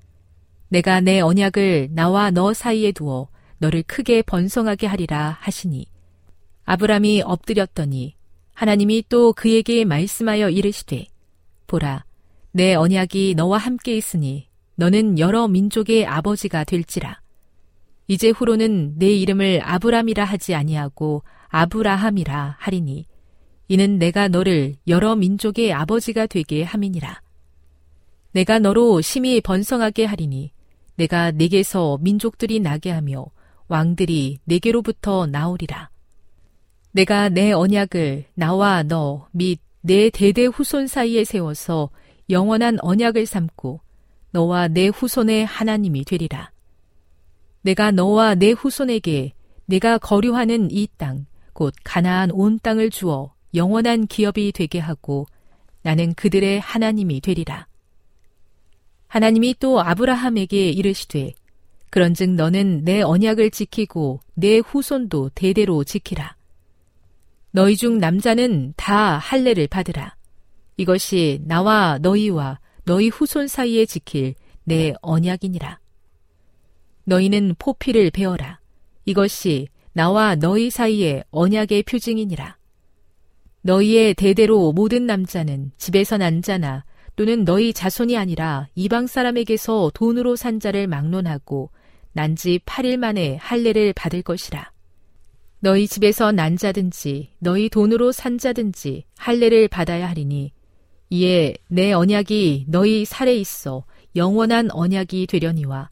[0.72, 5.86] 내가 내 언약을 나와 너 사이에 두어 너를 크게 번성하게 하리라 하시니.
[6.64, 8.16] 아브람이 엎드렸더니
[8.54, 11.08] 하나님이 또 그에게 말씀하여 이르시되
[11.68, 12.06] 보라
[12.54, 17.20] 내 언약이 너와 함께 있으니 너는 여러 민족의 아버지가 될지라.
[18.08, 23.08] 이제 후로는 내 이름을 아브람이라 하지 아니하고 아브라함이라 하리니
[23.68, 27.22] 이는 내가 너를 여러 민족의 아버지가 되게 함이니라.
[28.32, 30.54] 내가 너로 심히 번성하게 하리니
[30.96, 33.26] 내가 내게서 민족들이 나게 하며
[33.68, 35.90] 왕들이 내게로부터 나오리라.
[36.92, 41.90] 내가 내 언약을 나와 너 및 내 대대 후손 사이에 세워서
[42.30, 43.82] 영원한 언약을 삼고
[44.32, 46.52] 너와 내 후손의 하나님이 되리라.
[47.64, 49.34] 내가 너와 내 후손에게
[49.66, 55.26] 내가 거류하는 이 땅, 곧 가나안 온 땅을 주어 영원한 기업이 되게 하고
[55.82, 57.68] 나는 그들의 하나님이 되리라.
[59.12, 61.34] 하나님이 또 아브라함에게 이르시되
[61.90, 66.38] 그런즉 너는 내 언약을 지키고 내 후손도 대대로 지키라.
[67.52, 70.16] 너희 중 남자는 다 할례를 받으라.
[70.78, 75.82] 이것이 나와 너희와 너희 후손 사이에 지킬 내 언약이니라.
[77.04, 78.62] 너희는 포피를 베어라.
[79.04, 82.56] 이것이 나와 너희 사이에 언약의 표징이니라.
[83.64, 86.86] 너희의 대대로 모든 남자는 집에서 난 자나
[87.16, 91.70] 또는 너희 자손이 아니라 이방 사람에게서 돈으로 산 자를 막론하고
[92.14, 94.72] 난 지 8일 만에 할례를 받을 것이라.
[95.60, 100.52] 너희 집에서 난 자든지 너희 돈으로 산 자든지 할례를 받아야 하리니
[101.10, 103.86] 이에 내 언약이 너희 살에 있어
[104.16, 105.90] 영원한 언약이 되려니와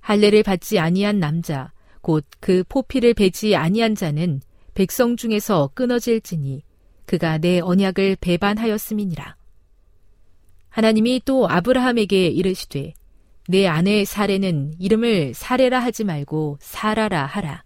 [0.00, 4.40] 할례를 받지 아니한 남자 곧 그 포피를 베지 아니한 자는
[4.74, 6.62] 백성 중에서 끊어질지니
[7.06, 9.36] 그가 내 언약을 배반하였음이니라.
[10.76, 12.92] 하나님이 또 아브라함에게 이르시되
[13.48, 17.64] 내 아내 사례는 이름을 사례라 하지 말고 사라라 하라.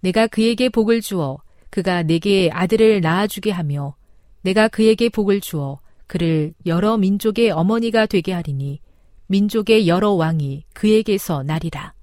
[0.00, 1.38] 내가 그에게 복을 주어
[1.70, 3.96] 그가 내게 아들을 낳아주게 하며
[4.42, 8.80] 내가 그에게 복을 주어 그를 여러 민족의 어머니가 되게 하리니
[9.28, 11.94] 민족의 여러 왕이 그에게서 나리라.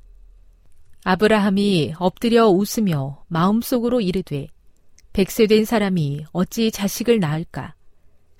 [1.04, 4.48] 아브라함이 엎드려 웃으며 마음속으로 이르되
[5.14, 7.76] 백세 된 사람이 어찌 자식을 낳을까?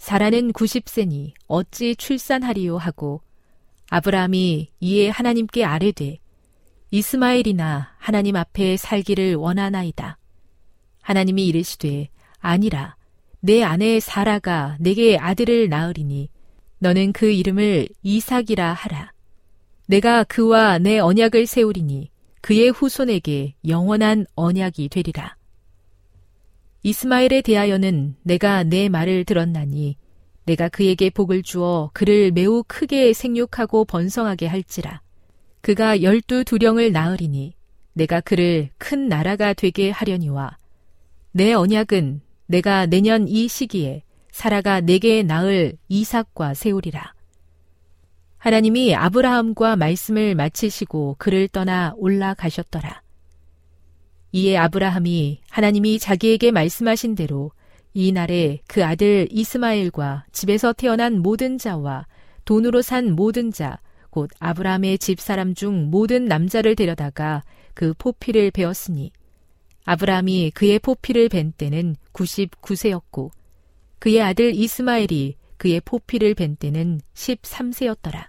[0.02, 3.22] 사라는 90세니 어찌 출산하리요 하고
[3.92, 6.18] 아브라함이 이에 하나님께 아뢰되
[6.90, 10.18] 이스마엘이나 하나님 앞에 살기를 원하나이다.
[11.04, 12.96] 하나님이 이르시되 아니라
[13.42, 16.30] 내 아내 사라가 내게 아들을 낳으리니
[16.80, 19.12] 너는 그 이름을 이삭이라 하라.
[19.86, 22.10] 내가 그와 내 언약을 세우리니
[22.42, 25.36] 그의 후손에게 영원한 언약이 되리라.
[26.84, 29.98] 이스마엘에 대하여는 내가 내 말을 들었나니
[30.46, 35.02] 내가 그에게 복을 주어 그를 매우 크게 생육하고 번성하게 할지라.
[35.62, 37.54] 그가 열두 두령을 낳으리니
[37.94, 40.58] 내가 그를 큰 나라가 되게 하려니와
[41.34, 47.14] 내 언약은 내가 내년 이 시기에 사라가 내게 낳을 이삭과 세우리라.
[48.38, 53.04] 하나님이 아브라함과 말씀을 마치시고 그를 떠나 올라가셨더라.
[54.32, 57.52] 이에 아브라함이 하나님이 자기에게 말씀하신 대로
[57.94, 62.08] 이 날에 그 아들 이스마엘과 집에서 태어난 모든 자와
[62.46, 63.80] 돈으로 산 모든 자,
[64.10, 69.12] 곧 아브라함의 집 사람 중 모든 남자를 데려다가 그 포피를 베었으니
[69.86, 73.32] 아브라함이 그의 포피를 벤 때는 99세였고
[74.00, 78.26] 그의 아들 이스마엘이 그의 포피를 벤 때는 13세였더라.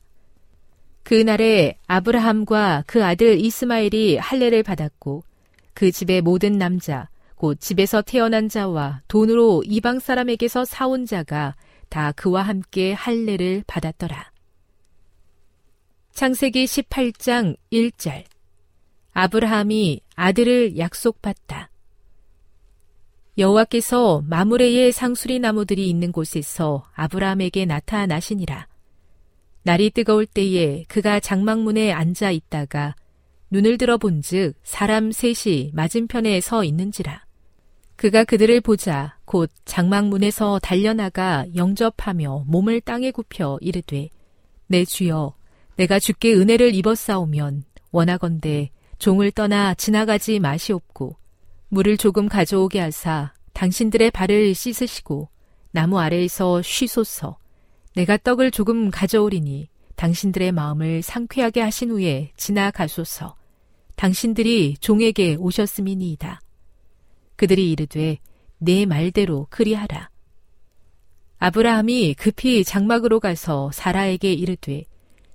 [1.03, 5.25] 그날에 아브라함과 그 아들 이스마엘이 할례를 받았고
[5.83, 11.57] 그 집의 모든 남자, 곧 집에서 태어난 자와 돈으로 이방 사람에게서 사온 자가
[11.89, 14.31] 다 그와 함께 할례를 받았더라.
[16.13, 18.23] 창세기 18장 1절
[19.11, 21.69] 아브라함이 아들을 약속받다.
[23.37, 28.69] 여호와께서 마무레의 상수리 나무들이 있는 곳에서 아브라함에게 나타나시니라.
[29.65, 32.95] 날이 뜨거울 때에 그가 장막문에 앉아 있다가
[33.53, 37.23] 눈을 들어 본즉 사람 셋이 맞은편에 서 있는지라.
[37.97, 44.09] 그가 그들을 보자 곧 장막문에서 달려나가 영접하며 몸을 땅에 굽혀 이르되
[44.69, 45.35] 내 주여
[45.77, 51.17] 내가 주께 은혜를 입었사오면 원하건대 종을 떠나 지나가지 마시옵고
[51.69, 55.29] 물을 조금 가져오게 하사 당신들의 발을 씻으시고
[55.73, 57.37] 나무 아래에서 쉬소서
[57.95, 63.42] 내가 떡을 조금 가져오리니 당신들의 마음을 상쾌하게 하신 후에 지나가소서
[64.03, 66.41] 당신들이 종에게 오셨음이니이다.
[67.37, 68.19] 그들이 이르되
[68.59, 70.11] 내 말대로 그리하라.
[71.39, 74.83] 아브라함이 급히 장막으로 가서 사라에게 이르되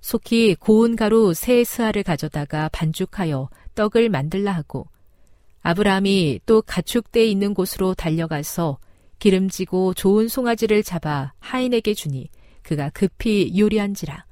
[0.02, 4.86] 속히 고운 가루 세 스아를 가져다가 반죽하여 떡을 만들라 하고
[5.62, 8.80] 아브라함이 또 가축대 있는 곳으로 달려가서
[9.18, 12.28] 기름지고 좋은 송아지를 잡아 하인에게 주니
[12.62, 14.27] 그가 급히 요리한지라.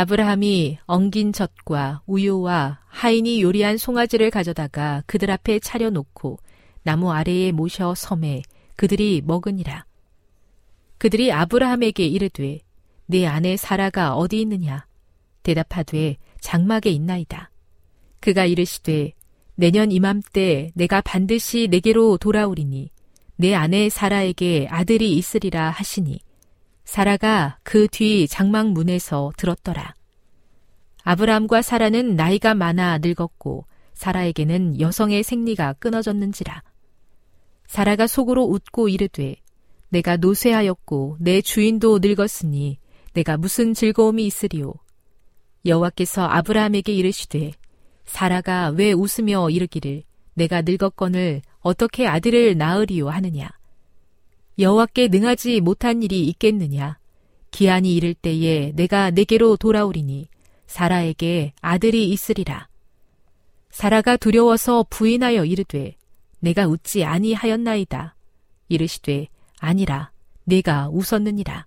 [0.00, 6.38] 아브라함이 엉긴 젖과 우유와 하인이 요리한 송아지를 가져다가 그들 앞에 차려놓고
[6.84, 8.42] 나무 아래에 모셔 섬에
[8.76, 9.86] 그들이 먹으니라.
[10.98, 12.60] 그들이 아브라함에게 이르되
[13.06, 14.86] 내 아내 사라가 어디 있느냐?
[15.42, 17.50] 대답하되 장막에 있나이다.
[18.20, 19.14] 그가 이르시되
[19.56, 22.92] 내년 이맘때 내가 반드시 내게로 돌아오리니
[23.34, 26.20] 내 아내 사라에게 아들이 있으리라 하시니
[26.88, 29.92] 사라가 그 뒤 장막 문에서 들었더라.
[31.02, 36.62] 아브라함과 사라는 나이가 많아 늙었고 사라에게는 여성의 생리가 끊어졌는지라.
[37.66, 39.36] 사라가 속으로 웃고 이르되
[39.90, 42.78] 내가 노쇠하였고 내 주인도 늙었으니
[43.12, 44.72] 내가 무슨 즐거움이 있으리요.
[45.66, 47.52] 여호와께서 아브라함에게 이르시되
[48.06, 53.57] 사라가 왜 웃으며 이르기를 내가 늙었건을 어떻게 아들을 낳으리요 하느냐.
[54.58, 56.98] 여호와께 능하지 못한 일이 있겠느냐?
[57.52, 60.28] 기한이 이를 때에 내가 내게로 돌아오리니
[60.66, 62.68] 사라에게 아들이 있으리라.
[63.70, 65.94] 사라가 두려워서 부인하여 이르되
[66.40, 68.16] 내가 웃지 아니하였나이다.
[68.68, 69.28] 이르시되
[69.60, 70.10] 아니라
[70.44, 71.66] 내가 웃었느니라.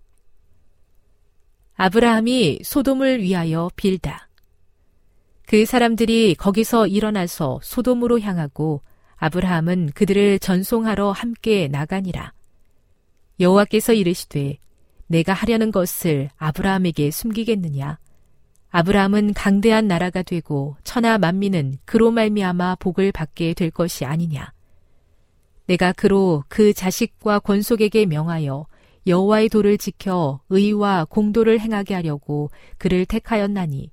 [1.76, 4.28] 아브라함이 소돔을 위하여 빌다.
[5.48, 8.82] 그 사람들이 거기서 일어나서 소돔으로 향하고
[9.16, 12.34] 아브라함은 그들을 전송하러 함께 나가니라.
[13.40, 14.58] 여호와께서 이르시되
[15.08, 18.00] 내가 하려는 것을 아브라함에게 숨기겠느냐?
[18.70, 24.54] 아브라함은 강대한 나라가 되고 천하 만민은 그로 말미암아 복을 받게 될 것이 아니냐?
[25.68, 28.66] 내가 그로 그 자식과 권속에게 명하여
[29.08, 33.92] 여호와의 도를 지켜 의와 공도를 행하게 하려고 그를 택하였나니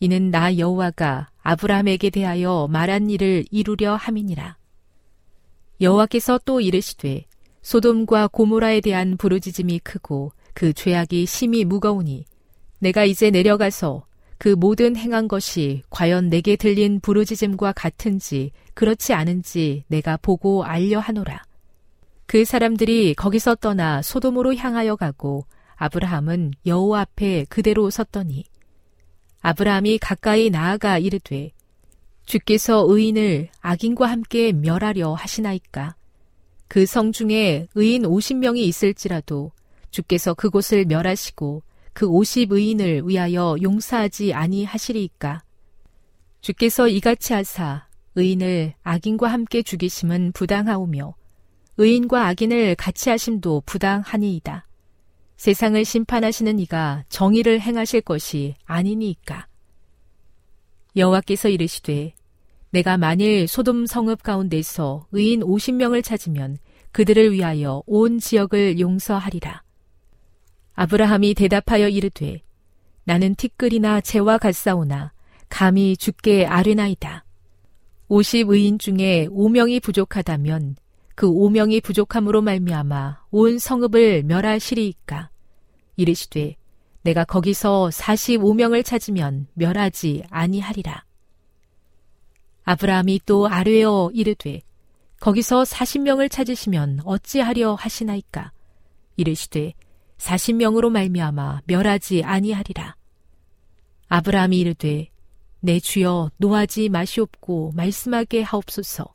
[0.00, 4.56] 이는 나 여호와가 아브라함에게 대하여 말한 일을 이루려 함이니라.
[5.80, 7.24] 여호와께서 또 이르시되
[7.68, 12.24] 소돔과 고모라에 대한 부르짖음이 크고 그 죄악이 심히 무거우니
[12.78, 14.06] 내가 이제 내려가서
[14.38, 21.42] 그 모든 행한 것이 과연 내게 들린 부르짖음과 같은지 그렇지 않은지 내가 보고 알려 하노라.
[22.24, 25.44] 그 사람들이 거기서 떠나 소돔으로 향하여 가고
[25.76, 28.44] 아브라함은 여호와 앞에 그대로 섰더니
[29.42, 31.52] 아브라함이 가까이 나아가 이르되
[32.24, 35.97] 주께서 의인을 악인과 함께 멸하려 하시나이까
[36.68, 39.52] 그 성 중에 의인 50명이 있을지라도
[39.90, 41.62] 주께서 그곳을 멸하시고
[41.94, 45.42] 그 50의인을 위하여 용서하지 아니하시리이까
[46.40, 51.14] 주께서 이같이 하사 의인을 악인과 함께 죽이심은 부당하오며
[51.78, 54.66] 의인과 악인을 같이 하심도 부당하니이다.
[55.36, 59.46] 세상을 심판하시는 이가 정의를 행하실 것이 아니니이까.
[60.96, 62.14] 여호와께서 이르시되
[62.70, 66.58] 내가 만일 소돔 성읍 가운데서 의인 50명을 찾으면
[66.92, 69.62] 그들을 위하여 온 지역을 용서하리라.
[70.74, 72.42] 아브라함이 대답하여 이르되
[73.04, 75.12] 나는 티끌이나 재와 같사오나
[75.48, 77.24] 감히 죽게 아뢰나이다.
[78.10, 80.76] 50의인 중에 5명이 부족하다면
[81.14, 85.30] 그 5명이 부족함으로 말미암아 온 성읍을 멸하시리이까.
[85.96, 86.56] 이르시되
[87.02, 91.07] 내가 거기서 45명을 찾으면 멸하지 아니하리라.
[92.70, 94.60] 아브라함이 또 아뢰어 이르되
[95.20, 98.52] 거기서 40명을 찾으시면 어찌하려 하시나이까.
[99.16, 99.72] 이르시되
[100.18, 102.94] 40명으로 말미암아 멸하지 아니하리라.
[104.08, 105.08] 아브라함이 이르되
[105.60, 109.14] 내 주여 노하지 마시옵고 말씀하게 하옵소서.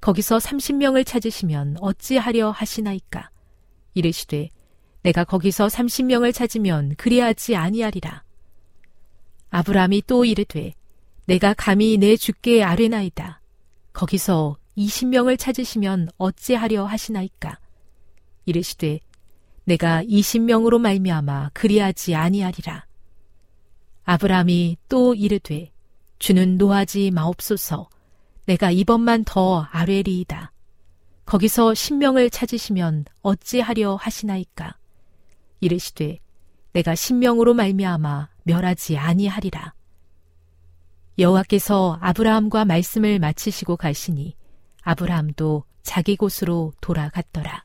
[0.00, 3.30] 거기서 30명을 찾으시면 어찌하려 하시나이까.
[3.94, 4.50] 이르시되
[5.02, 8.22] 내가 거기서 30명을 찾으면 그리하지 아니하리라.
[9.50, 10.74] 아브라함이 또 이르되
[11.26, 13.40] 내가 감히 내 주께 아뢰나이다.
[13.92, 17.58] 거기서 20명을 찾으시면 어찌하려 하시나이까.
[18.44, 19.00] 이르시되
[19.64, 22.86] 내가 20명으로 말미암아 그리하지 아니하리라.
[24.04, 25.72] 아브라함이 또 이르되
[26.20, 27.88] 주는 노하지 마옵소서.
[28.44, 30.52] 내가 이번만 더 아뢰리이다.
[31.24, 34.76] 거기서 신명을 찾으시면 어찌하려 하시나이까.
[35.58, 36.20] 이르시되
[36.72, 39.75] 내가 신명으로 말미암아 멸하지 아니하리라.
[41.18, 44.36] 여호와께서 아브라함과 말씀을 마치시고 가시니
[44.82, 47.64] 아브라함도 자기 곳으로 돌아갔더라.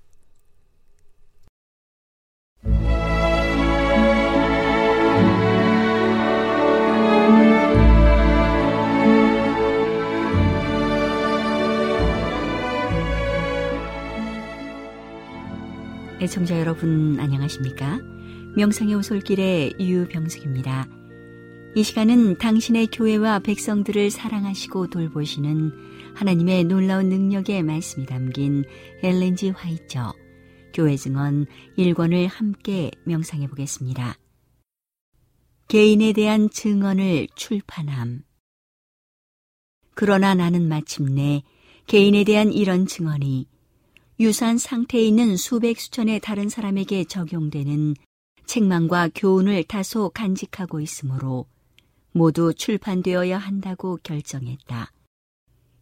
[16.22, 17.99] 애청자 여러분 안녕하십니까?
[18.56, 21.01] 명상의 오솔길의 유병숙입니다.
[21.74, 25.72] 이 시간은 당신의 교회와 백성들을 사랑하시고 돌보시는
[26.15, 28.65] 하나님의 놀라운 능력의 말씀이 담긴
[29.01, 30.13] 엘렌지 화이처
[30.74, 31.45] 교회 증언
[31.78, 34.17] 1권을 함께 명상해 보겠습니다.
[35.69, 38.24] 개인에 대한 증언을 출판함.
[39.93, 41.41] 그러나 나는 마침내
[41.88, 43.47] 개인에 대한 이런 증언이
[44.19, 47.95] 유사한 상태에 있는 수백 수천의 다른 사람에게 적용되는
[48.45, 51.45] 책망과 교훈을 다소 간직하고 있으므로
[52.12, 54.91] 모두 출판되어야 한다고 결정했다.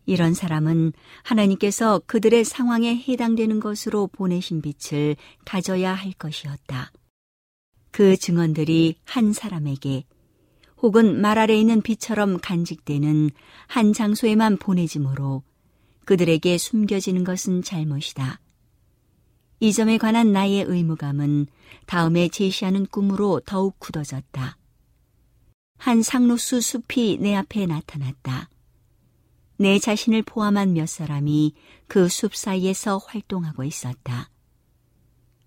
[0.05, 5.15] 이런 사람은 하나님께서 그들의 상황에 해당되는 것으로 보내신 빛을
[5.45, 6.91] 가져야 할 것이었다.
[7.91, 10.05] 그 증언들이 한 사람에게
[10.81, 13.29] 혹은 말 아래 있는 빛처럼 간직되는
[13.67, 15.43] 한 장소에만 보내지므로
[16.05, 18.39] 그들에게 숨겨지는 것은 잘못이다.
[19.59, 21.47] 이 점에 관한 나의 의무감은
[21.85, 24.58] 다음에 제시하는 꿈으로 더욱 굳어졌다.
[25.79, 28.49] 한 상록수 숲이 내 앞에 나타났다.
[29.57, 31.53] 내 자신을 포함한 몇 사람이
[31.87, 34.29] 그 숲 사이에서 활동하고 있었다.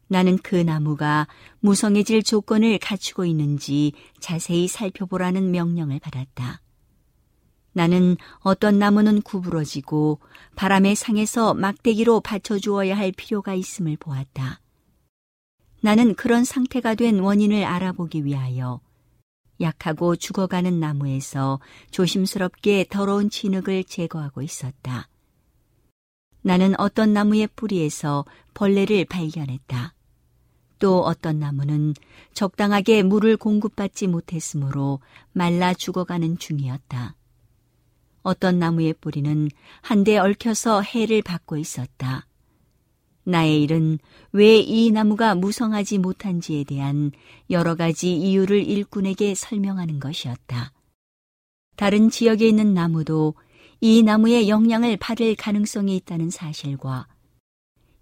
[0.08, 1.28] 나는 그 나무가
[1.60, 6.62] 무성해질 조건을 갖추고 있는지 자세히 살펴보라는 명령을 받았다.
[7.74, 10.18] 나는 어떤 나무는 구부러지고
[10.56, 14.60] 바람의 상에서 막대기로 받쳐주어야 할 필요가 있음을 보았다.
[15.82, 18.80] 나는 그런 상태가 된 원인을 알아보기 위하여
[19.62, 21.60] 약하고 죽어가는 나무에서
[21.90, 25.08] 조심스럽게 더러운 진흙을 제거하고 있었다.
[26.42, 29.94] 나는 어떤 나무의 뿌리에서 벌레를 발견했다.
[30.80, 31.94] 또 어떤 나무는
[32.34, 34.98] 적당하게 물을 공급받지 못했으므로
[35.32, 37.14] 말라 죽어가는 중이었다.
[38.22, 39.48] 어떤 나무의 뿌리는
[39.80, 42.26] 한데 얽혀서 해를 받고 있었다.
[43.24, 43.98] 나의 일은
[44.32, 47.12] 왜 이 나무가 무성하지 못한지에 대한
[47.50, 50.72] 여러 가지 이유를 일꾼에게 설명하는 것이었다.
[51.76, 53.34] 다른 지역에 있는 나무도
[53.80, 57.06] 이 나무의 영향을 받을 가능성이 있다는 사실과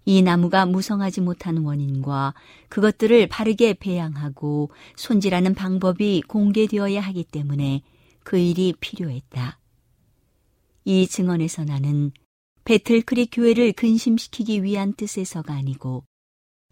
[0.05, 2.33] 이 나무가 무성하지 못한 원인과
[2.69, 7.83] 그것들을 바르게 배양하고 손질하는 방법이 공개되어야 하기 때문에
[8.23, 9.59] 그 일이 필요했다.
[10.85, 12.11] 이 증언에서 나는
[12.63, 16.03] 배틀크릭 교회를 근심시키기 위한 뜻에서가 아니고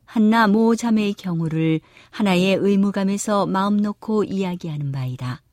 [0.06, 5.44] 한나 모 자매의 경우를 하나의 의무감에서 마음 놓고 이야기하는 바이다.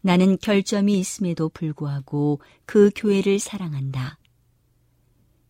[0.00, 4.18] 나는 결점이 있음에도 불구하고 그 교회를 사랑한다.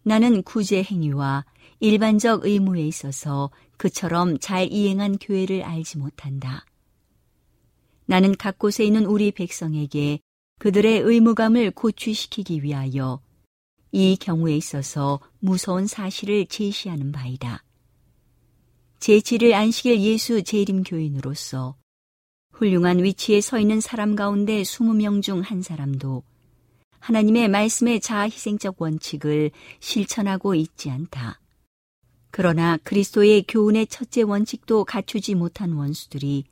[0.02, 1.44] 나는 구제 행위와
[1.80, 6.64] 일반적 의무에 있어서 그처럼 잘 이행한 교회를 알지 못한다.
[8.06, 10.20] 나는 각 곳에 있는 우리 백성에게
[10.58, 13.20] 그들의 의무감을 고취시키기 위하여
[13.92, 17.64] 이 경우에 있어서 무서운 사실을 제시하는 바이다.
[19.00, 21.76] 제7일 안식일 예수 재림 교인으로서
[22.52, 26.24] 훌륭한 위치에 서 있는 사람 가운데 20명 중 한 사람도
[26.98, 31.40] 하나님의 말씀의 자아 희생적 원칙을 실천하고 있지 않다.
[32.30, 36.44] 그러나 그리스도의 교훈의 첫째 원칙도 갖추지 못한 원수들이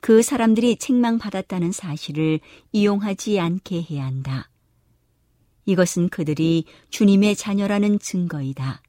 [0.00, 2.40] 그 사람들이 책망받았다는 사실을
[2.72, 4.50] 이용하지 않게 해야 한다.
[5.66, 8.82] 이것은 그들이 주님의 자녀라는 증거이다.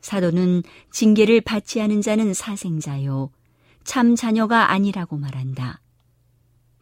[0.00, 3.30] 사도는 징계를 받지 않은 자는 사생자요.
[3.84, 5.80] 참 자녀가 아니라고 말한다.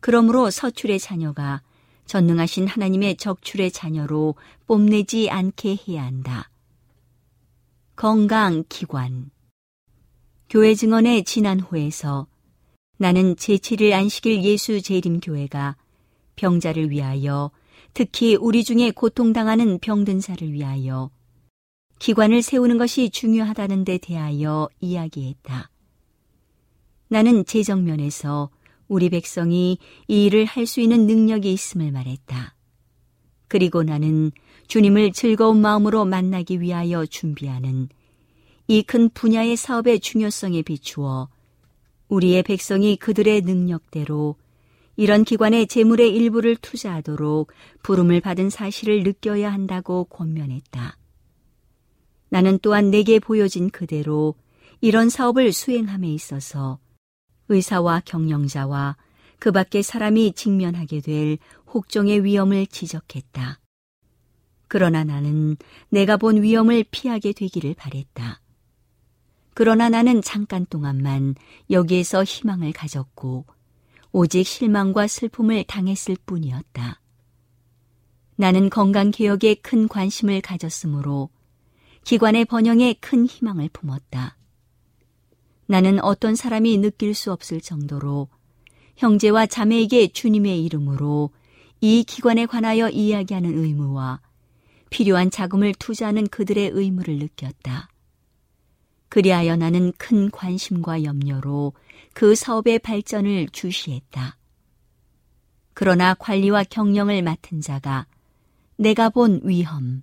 [0.00, 1.62] 그러므로 서출의 자녀가
[2.06, 6.50] 전능하신 하나님의 적출의 자녀로 뽐내지 않게 해야 한다.
[7.96, 9.30] 건강 기관
[10.48, 12.26] 교회 증언의 지난 호에서
[12.98, 15.76] 나는 제7일 안식일 예수 재림교회가
[16.36, 17.50] 병자를 위하여
[17.96, 21.10] 특히 우리 중에 고통당하는 병든사를 위하여
[21.98, 25.70] 기관을 세우는 것이 중요하다는 데 대하여 이야기했다.
[27.08, 28.50] 나는 재정면에서
[28.86, 29.78] 우리 백성이
[30.08, 32.54] 이 일을 할 수 있는 능력이 있음을 말했다.
[33.48, 34.30] 그리고 나는
[34.68, 37.88] 주님을 즐거운 마음으로 만나기 위하여 준비하는
[38.68, 41.30] 이 큰 분야의 사업의 중요성에 비추어
[42.08, 44.36] 우리의 백성이 그들의 능력대로
[44.96, 50.96] 이런 기관의 재물의 일부를 투자하도록 부름을 받은 사실을 느껴야 한다고 권면했다.
[52.30, 54.34] 나는 또한 내게 보여진 그대로
[54.80, 56.78] 이런 사업을 수행함에 있어서
[57.48, 58.96] 의사와 경영자와
[59.38, 61.38] 그 밖의 사람이 직면하게 될
[61.72, 63.60] 혹종의 위험을 지적했다.
[64.68, 65.56] 그러나 나는
[65.90, 68.40] 내가 본 위험을 피하게 되기를 바랬다.
[69.54, 71.34] 그러나 나는 잠깐 동안만
[71.70, 73.46] 여기에서 희망을 가졌고
[74.18, 77.02] 오직 실망과 슬픔을 당했을 뿐이었다.
[78.36, 81.28] 나는 건강 개혁에 큰 관심을 가졌으므로
[82.02, 84.38] 기관의 번영에 큰 희망을 품었다.
[85.66, 88.28] 나는 어떤 사람이 느낄 수 없을 정도로
[88.96, 91.28] 형제와 자매에게 주님의 이름으로
[91.82, 94.22] 이 기관에 관하여 이야기하는 의무와
[94.88, 97.90] 필요한 자금을 투자하는 그들의 의무를 느꼈다.
[99.08, 101.72] 그리하여 나는 큰 관심과 염려로
[102.14, 104.36] 그 사업의 발전을 주시했다.
[105.74, 108.06] 그러나 관리와 경영을 맡은 자가
[108.76, 110.02] 내가 본 위험,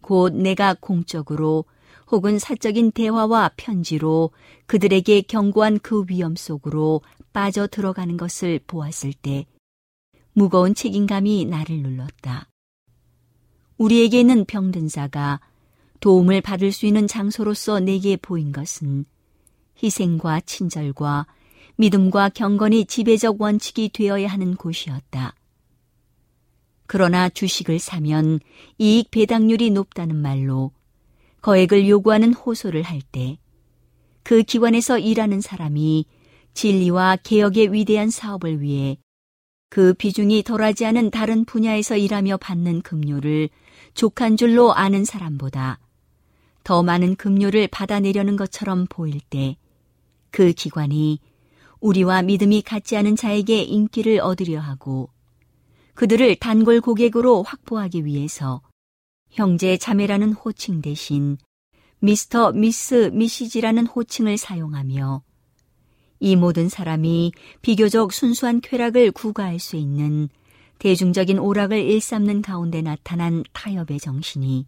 [0.00, 1.64] 곧 내가 공적으로
[2.10, 4.30] 혹은 사적인 대화와 편지로
[4.66, 7.00] 그들에게 경고한 그 위험 속으로
[7.32, 9.46] 빠져 들어가는 것을 보았을 때
[10.34, 12.48] 무거운 책임감이 나를 눌렀다.
[13.78, 15.40] 우리에게는 병든 자가
[16.02, 19.06] 도움을 받을 수 있는 장소로서 내게 보인 것은
[19.82, 21.26] 희생과 친절과
[21.76, 25.34] 믿음과 경건이 지배적 원칙이 되어야 하는 곳이었다.
[26.86, 28.40] 그러나 주식을 사면
[28.76, 30.72] 이익 배당률이 높다는 말로
[31.40, 33.38] 거액을 요구하는 호소를 할 때
[34.24, 36.06] 그 기관에서 일하는 사람이
[36.54, 38.98] 진리와 개혁의 위대한 사업을 위해
[39.68, 43.48] 그 비중이 덜하지 않은 다른 분야에서 일하며 받는 급료를
[43.94, 45.80] 족한 줄로 아는 사람보다
[46.64, 49.56] 더 많은 급료를 받아내려는 것처럼 보일 때
[50.32, 51.20] 그 기관이
[51.80, 55.10] 우리와 믿음이 같지 않은 자에게 인기를 얻으려 하고
[55.94, 58.62] 그들을 단골 고객으로 확보하기 위해서
[59.30, 61.36] 형제 자매라는 호칭 대신
[62.00, 65.22] 미스터, 미스, 미시지라는 호칭을 사용하며
[66.20, 70.28] 이 모든 사람이 비교적 순수한 쾌락을 구가할 수 있는
[70.78, 74.66] 대중적인 오락을 일삼는 가운데 나타난 타협의 정신이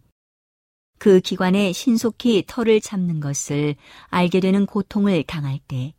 [0.97, 3.75] 그 기관에 신속히 털을 잡는 것을
[4.07, 5.93] 알게 되는 고통을 당할 때,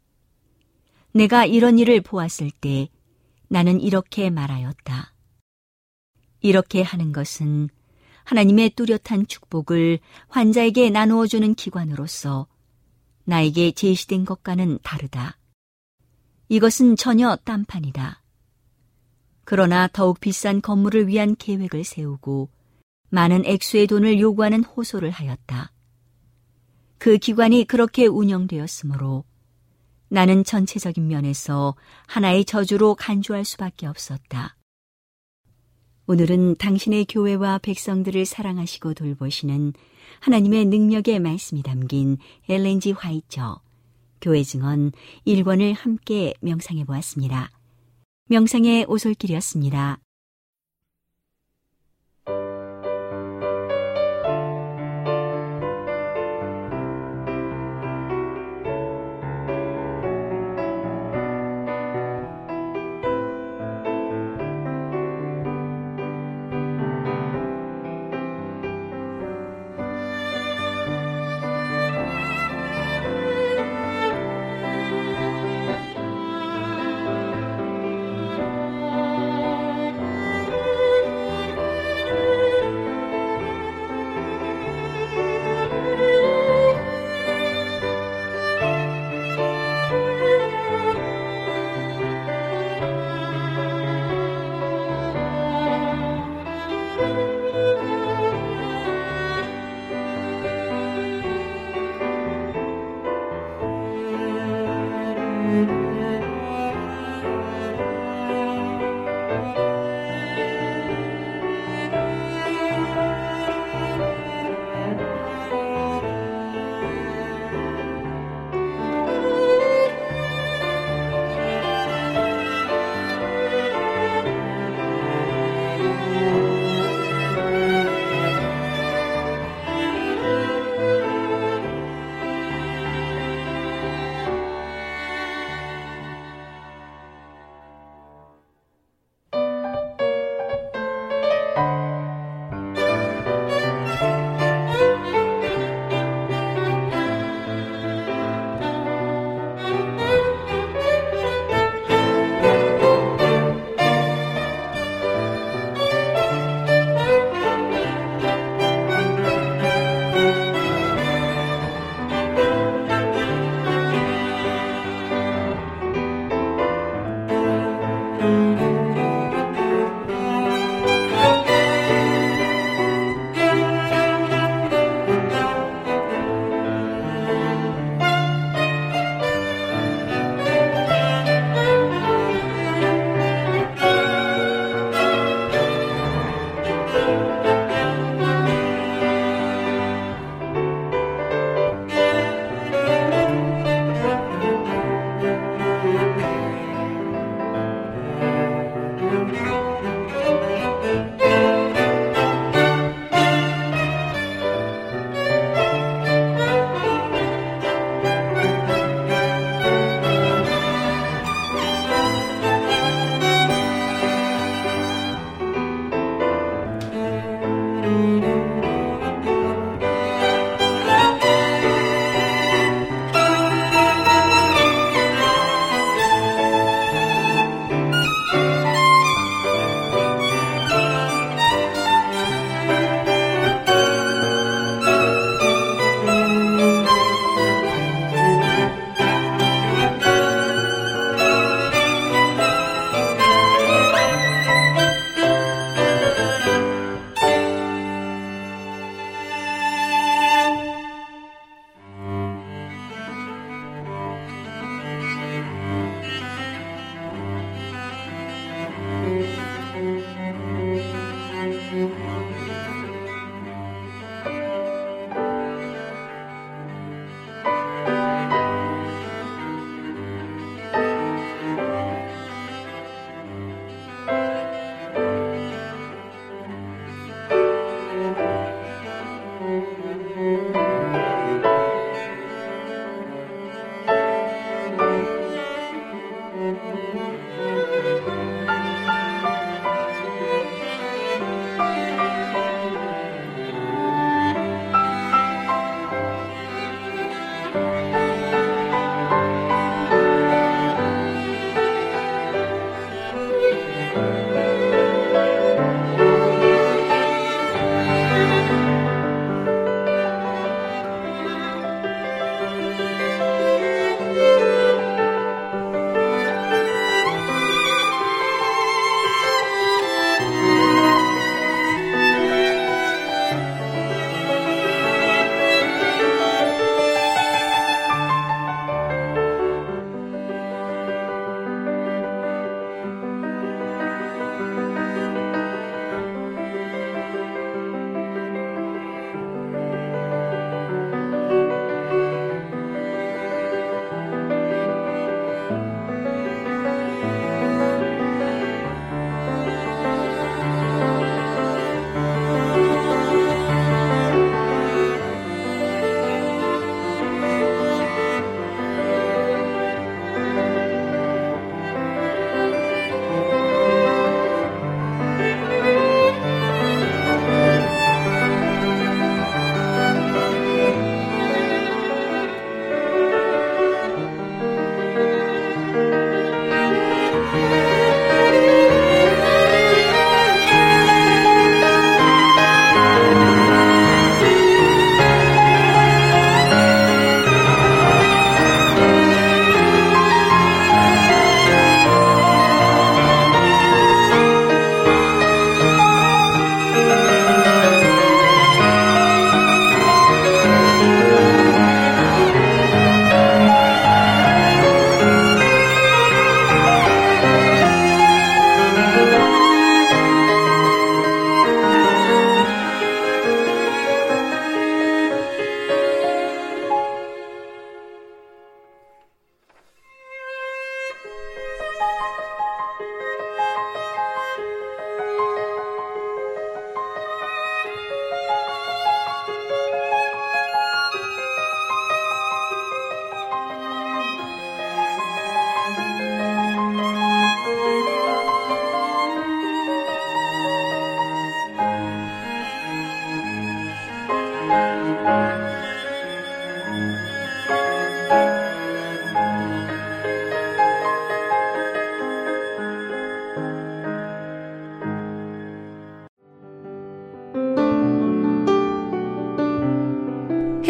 [1.13, 2.89] 내가 이런 일을 보았을 때
[3.49, 5.15] 나는 이렇게 말하였다.
[6.41, 7.69] 이렇게 하는 것은
[8.25, 12.49] 하나님의 뚜렷한 축복을 환자에게 나누어주는 기관으로서
[13.25, 15.39] 나에게 제시된 것과는 다르다.
[16.49, 18.23] 이것은 전혀 딴판이다.
[19.45, 22.51] 그러나 더욱 비싼 건물을 위한 계획을 세우고
[23.09, 25.73] 많은 액수의 돈을 요구하는 호소를 하였다.
[26.99, 29.25] 그 기관이 그렇게 운영되었으므로
[30.09, 31.75] 나는 전체적인 면에서
[32.07, 34.57] 하나의 저주로 간주할 수밖에 없었다.
[36.07, 39.73] 오늘은 당신의 교회와 백성들을 사랑하시고 돌보시는
[40.21, 43.61] 하나님의 능력의 말씀이 담긴 엘렌지 화이처
[44.21, 44.93] 교회 증언
[45.27, 47.51] 1권을 함께 명상해 보았습니다.
[48.29, 49.99] 명상의 오솔길이었습니다.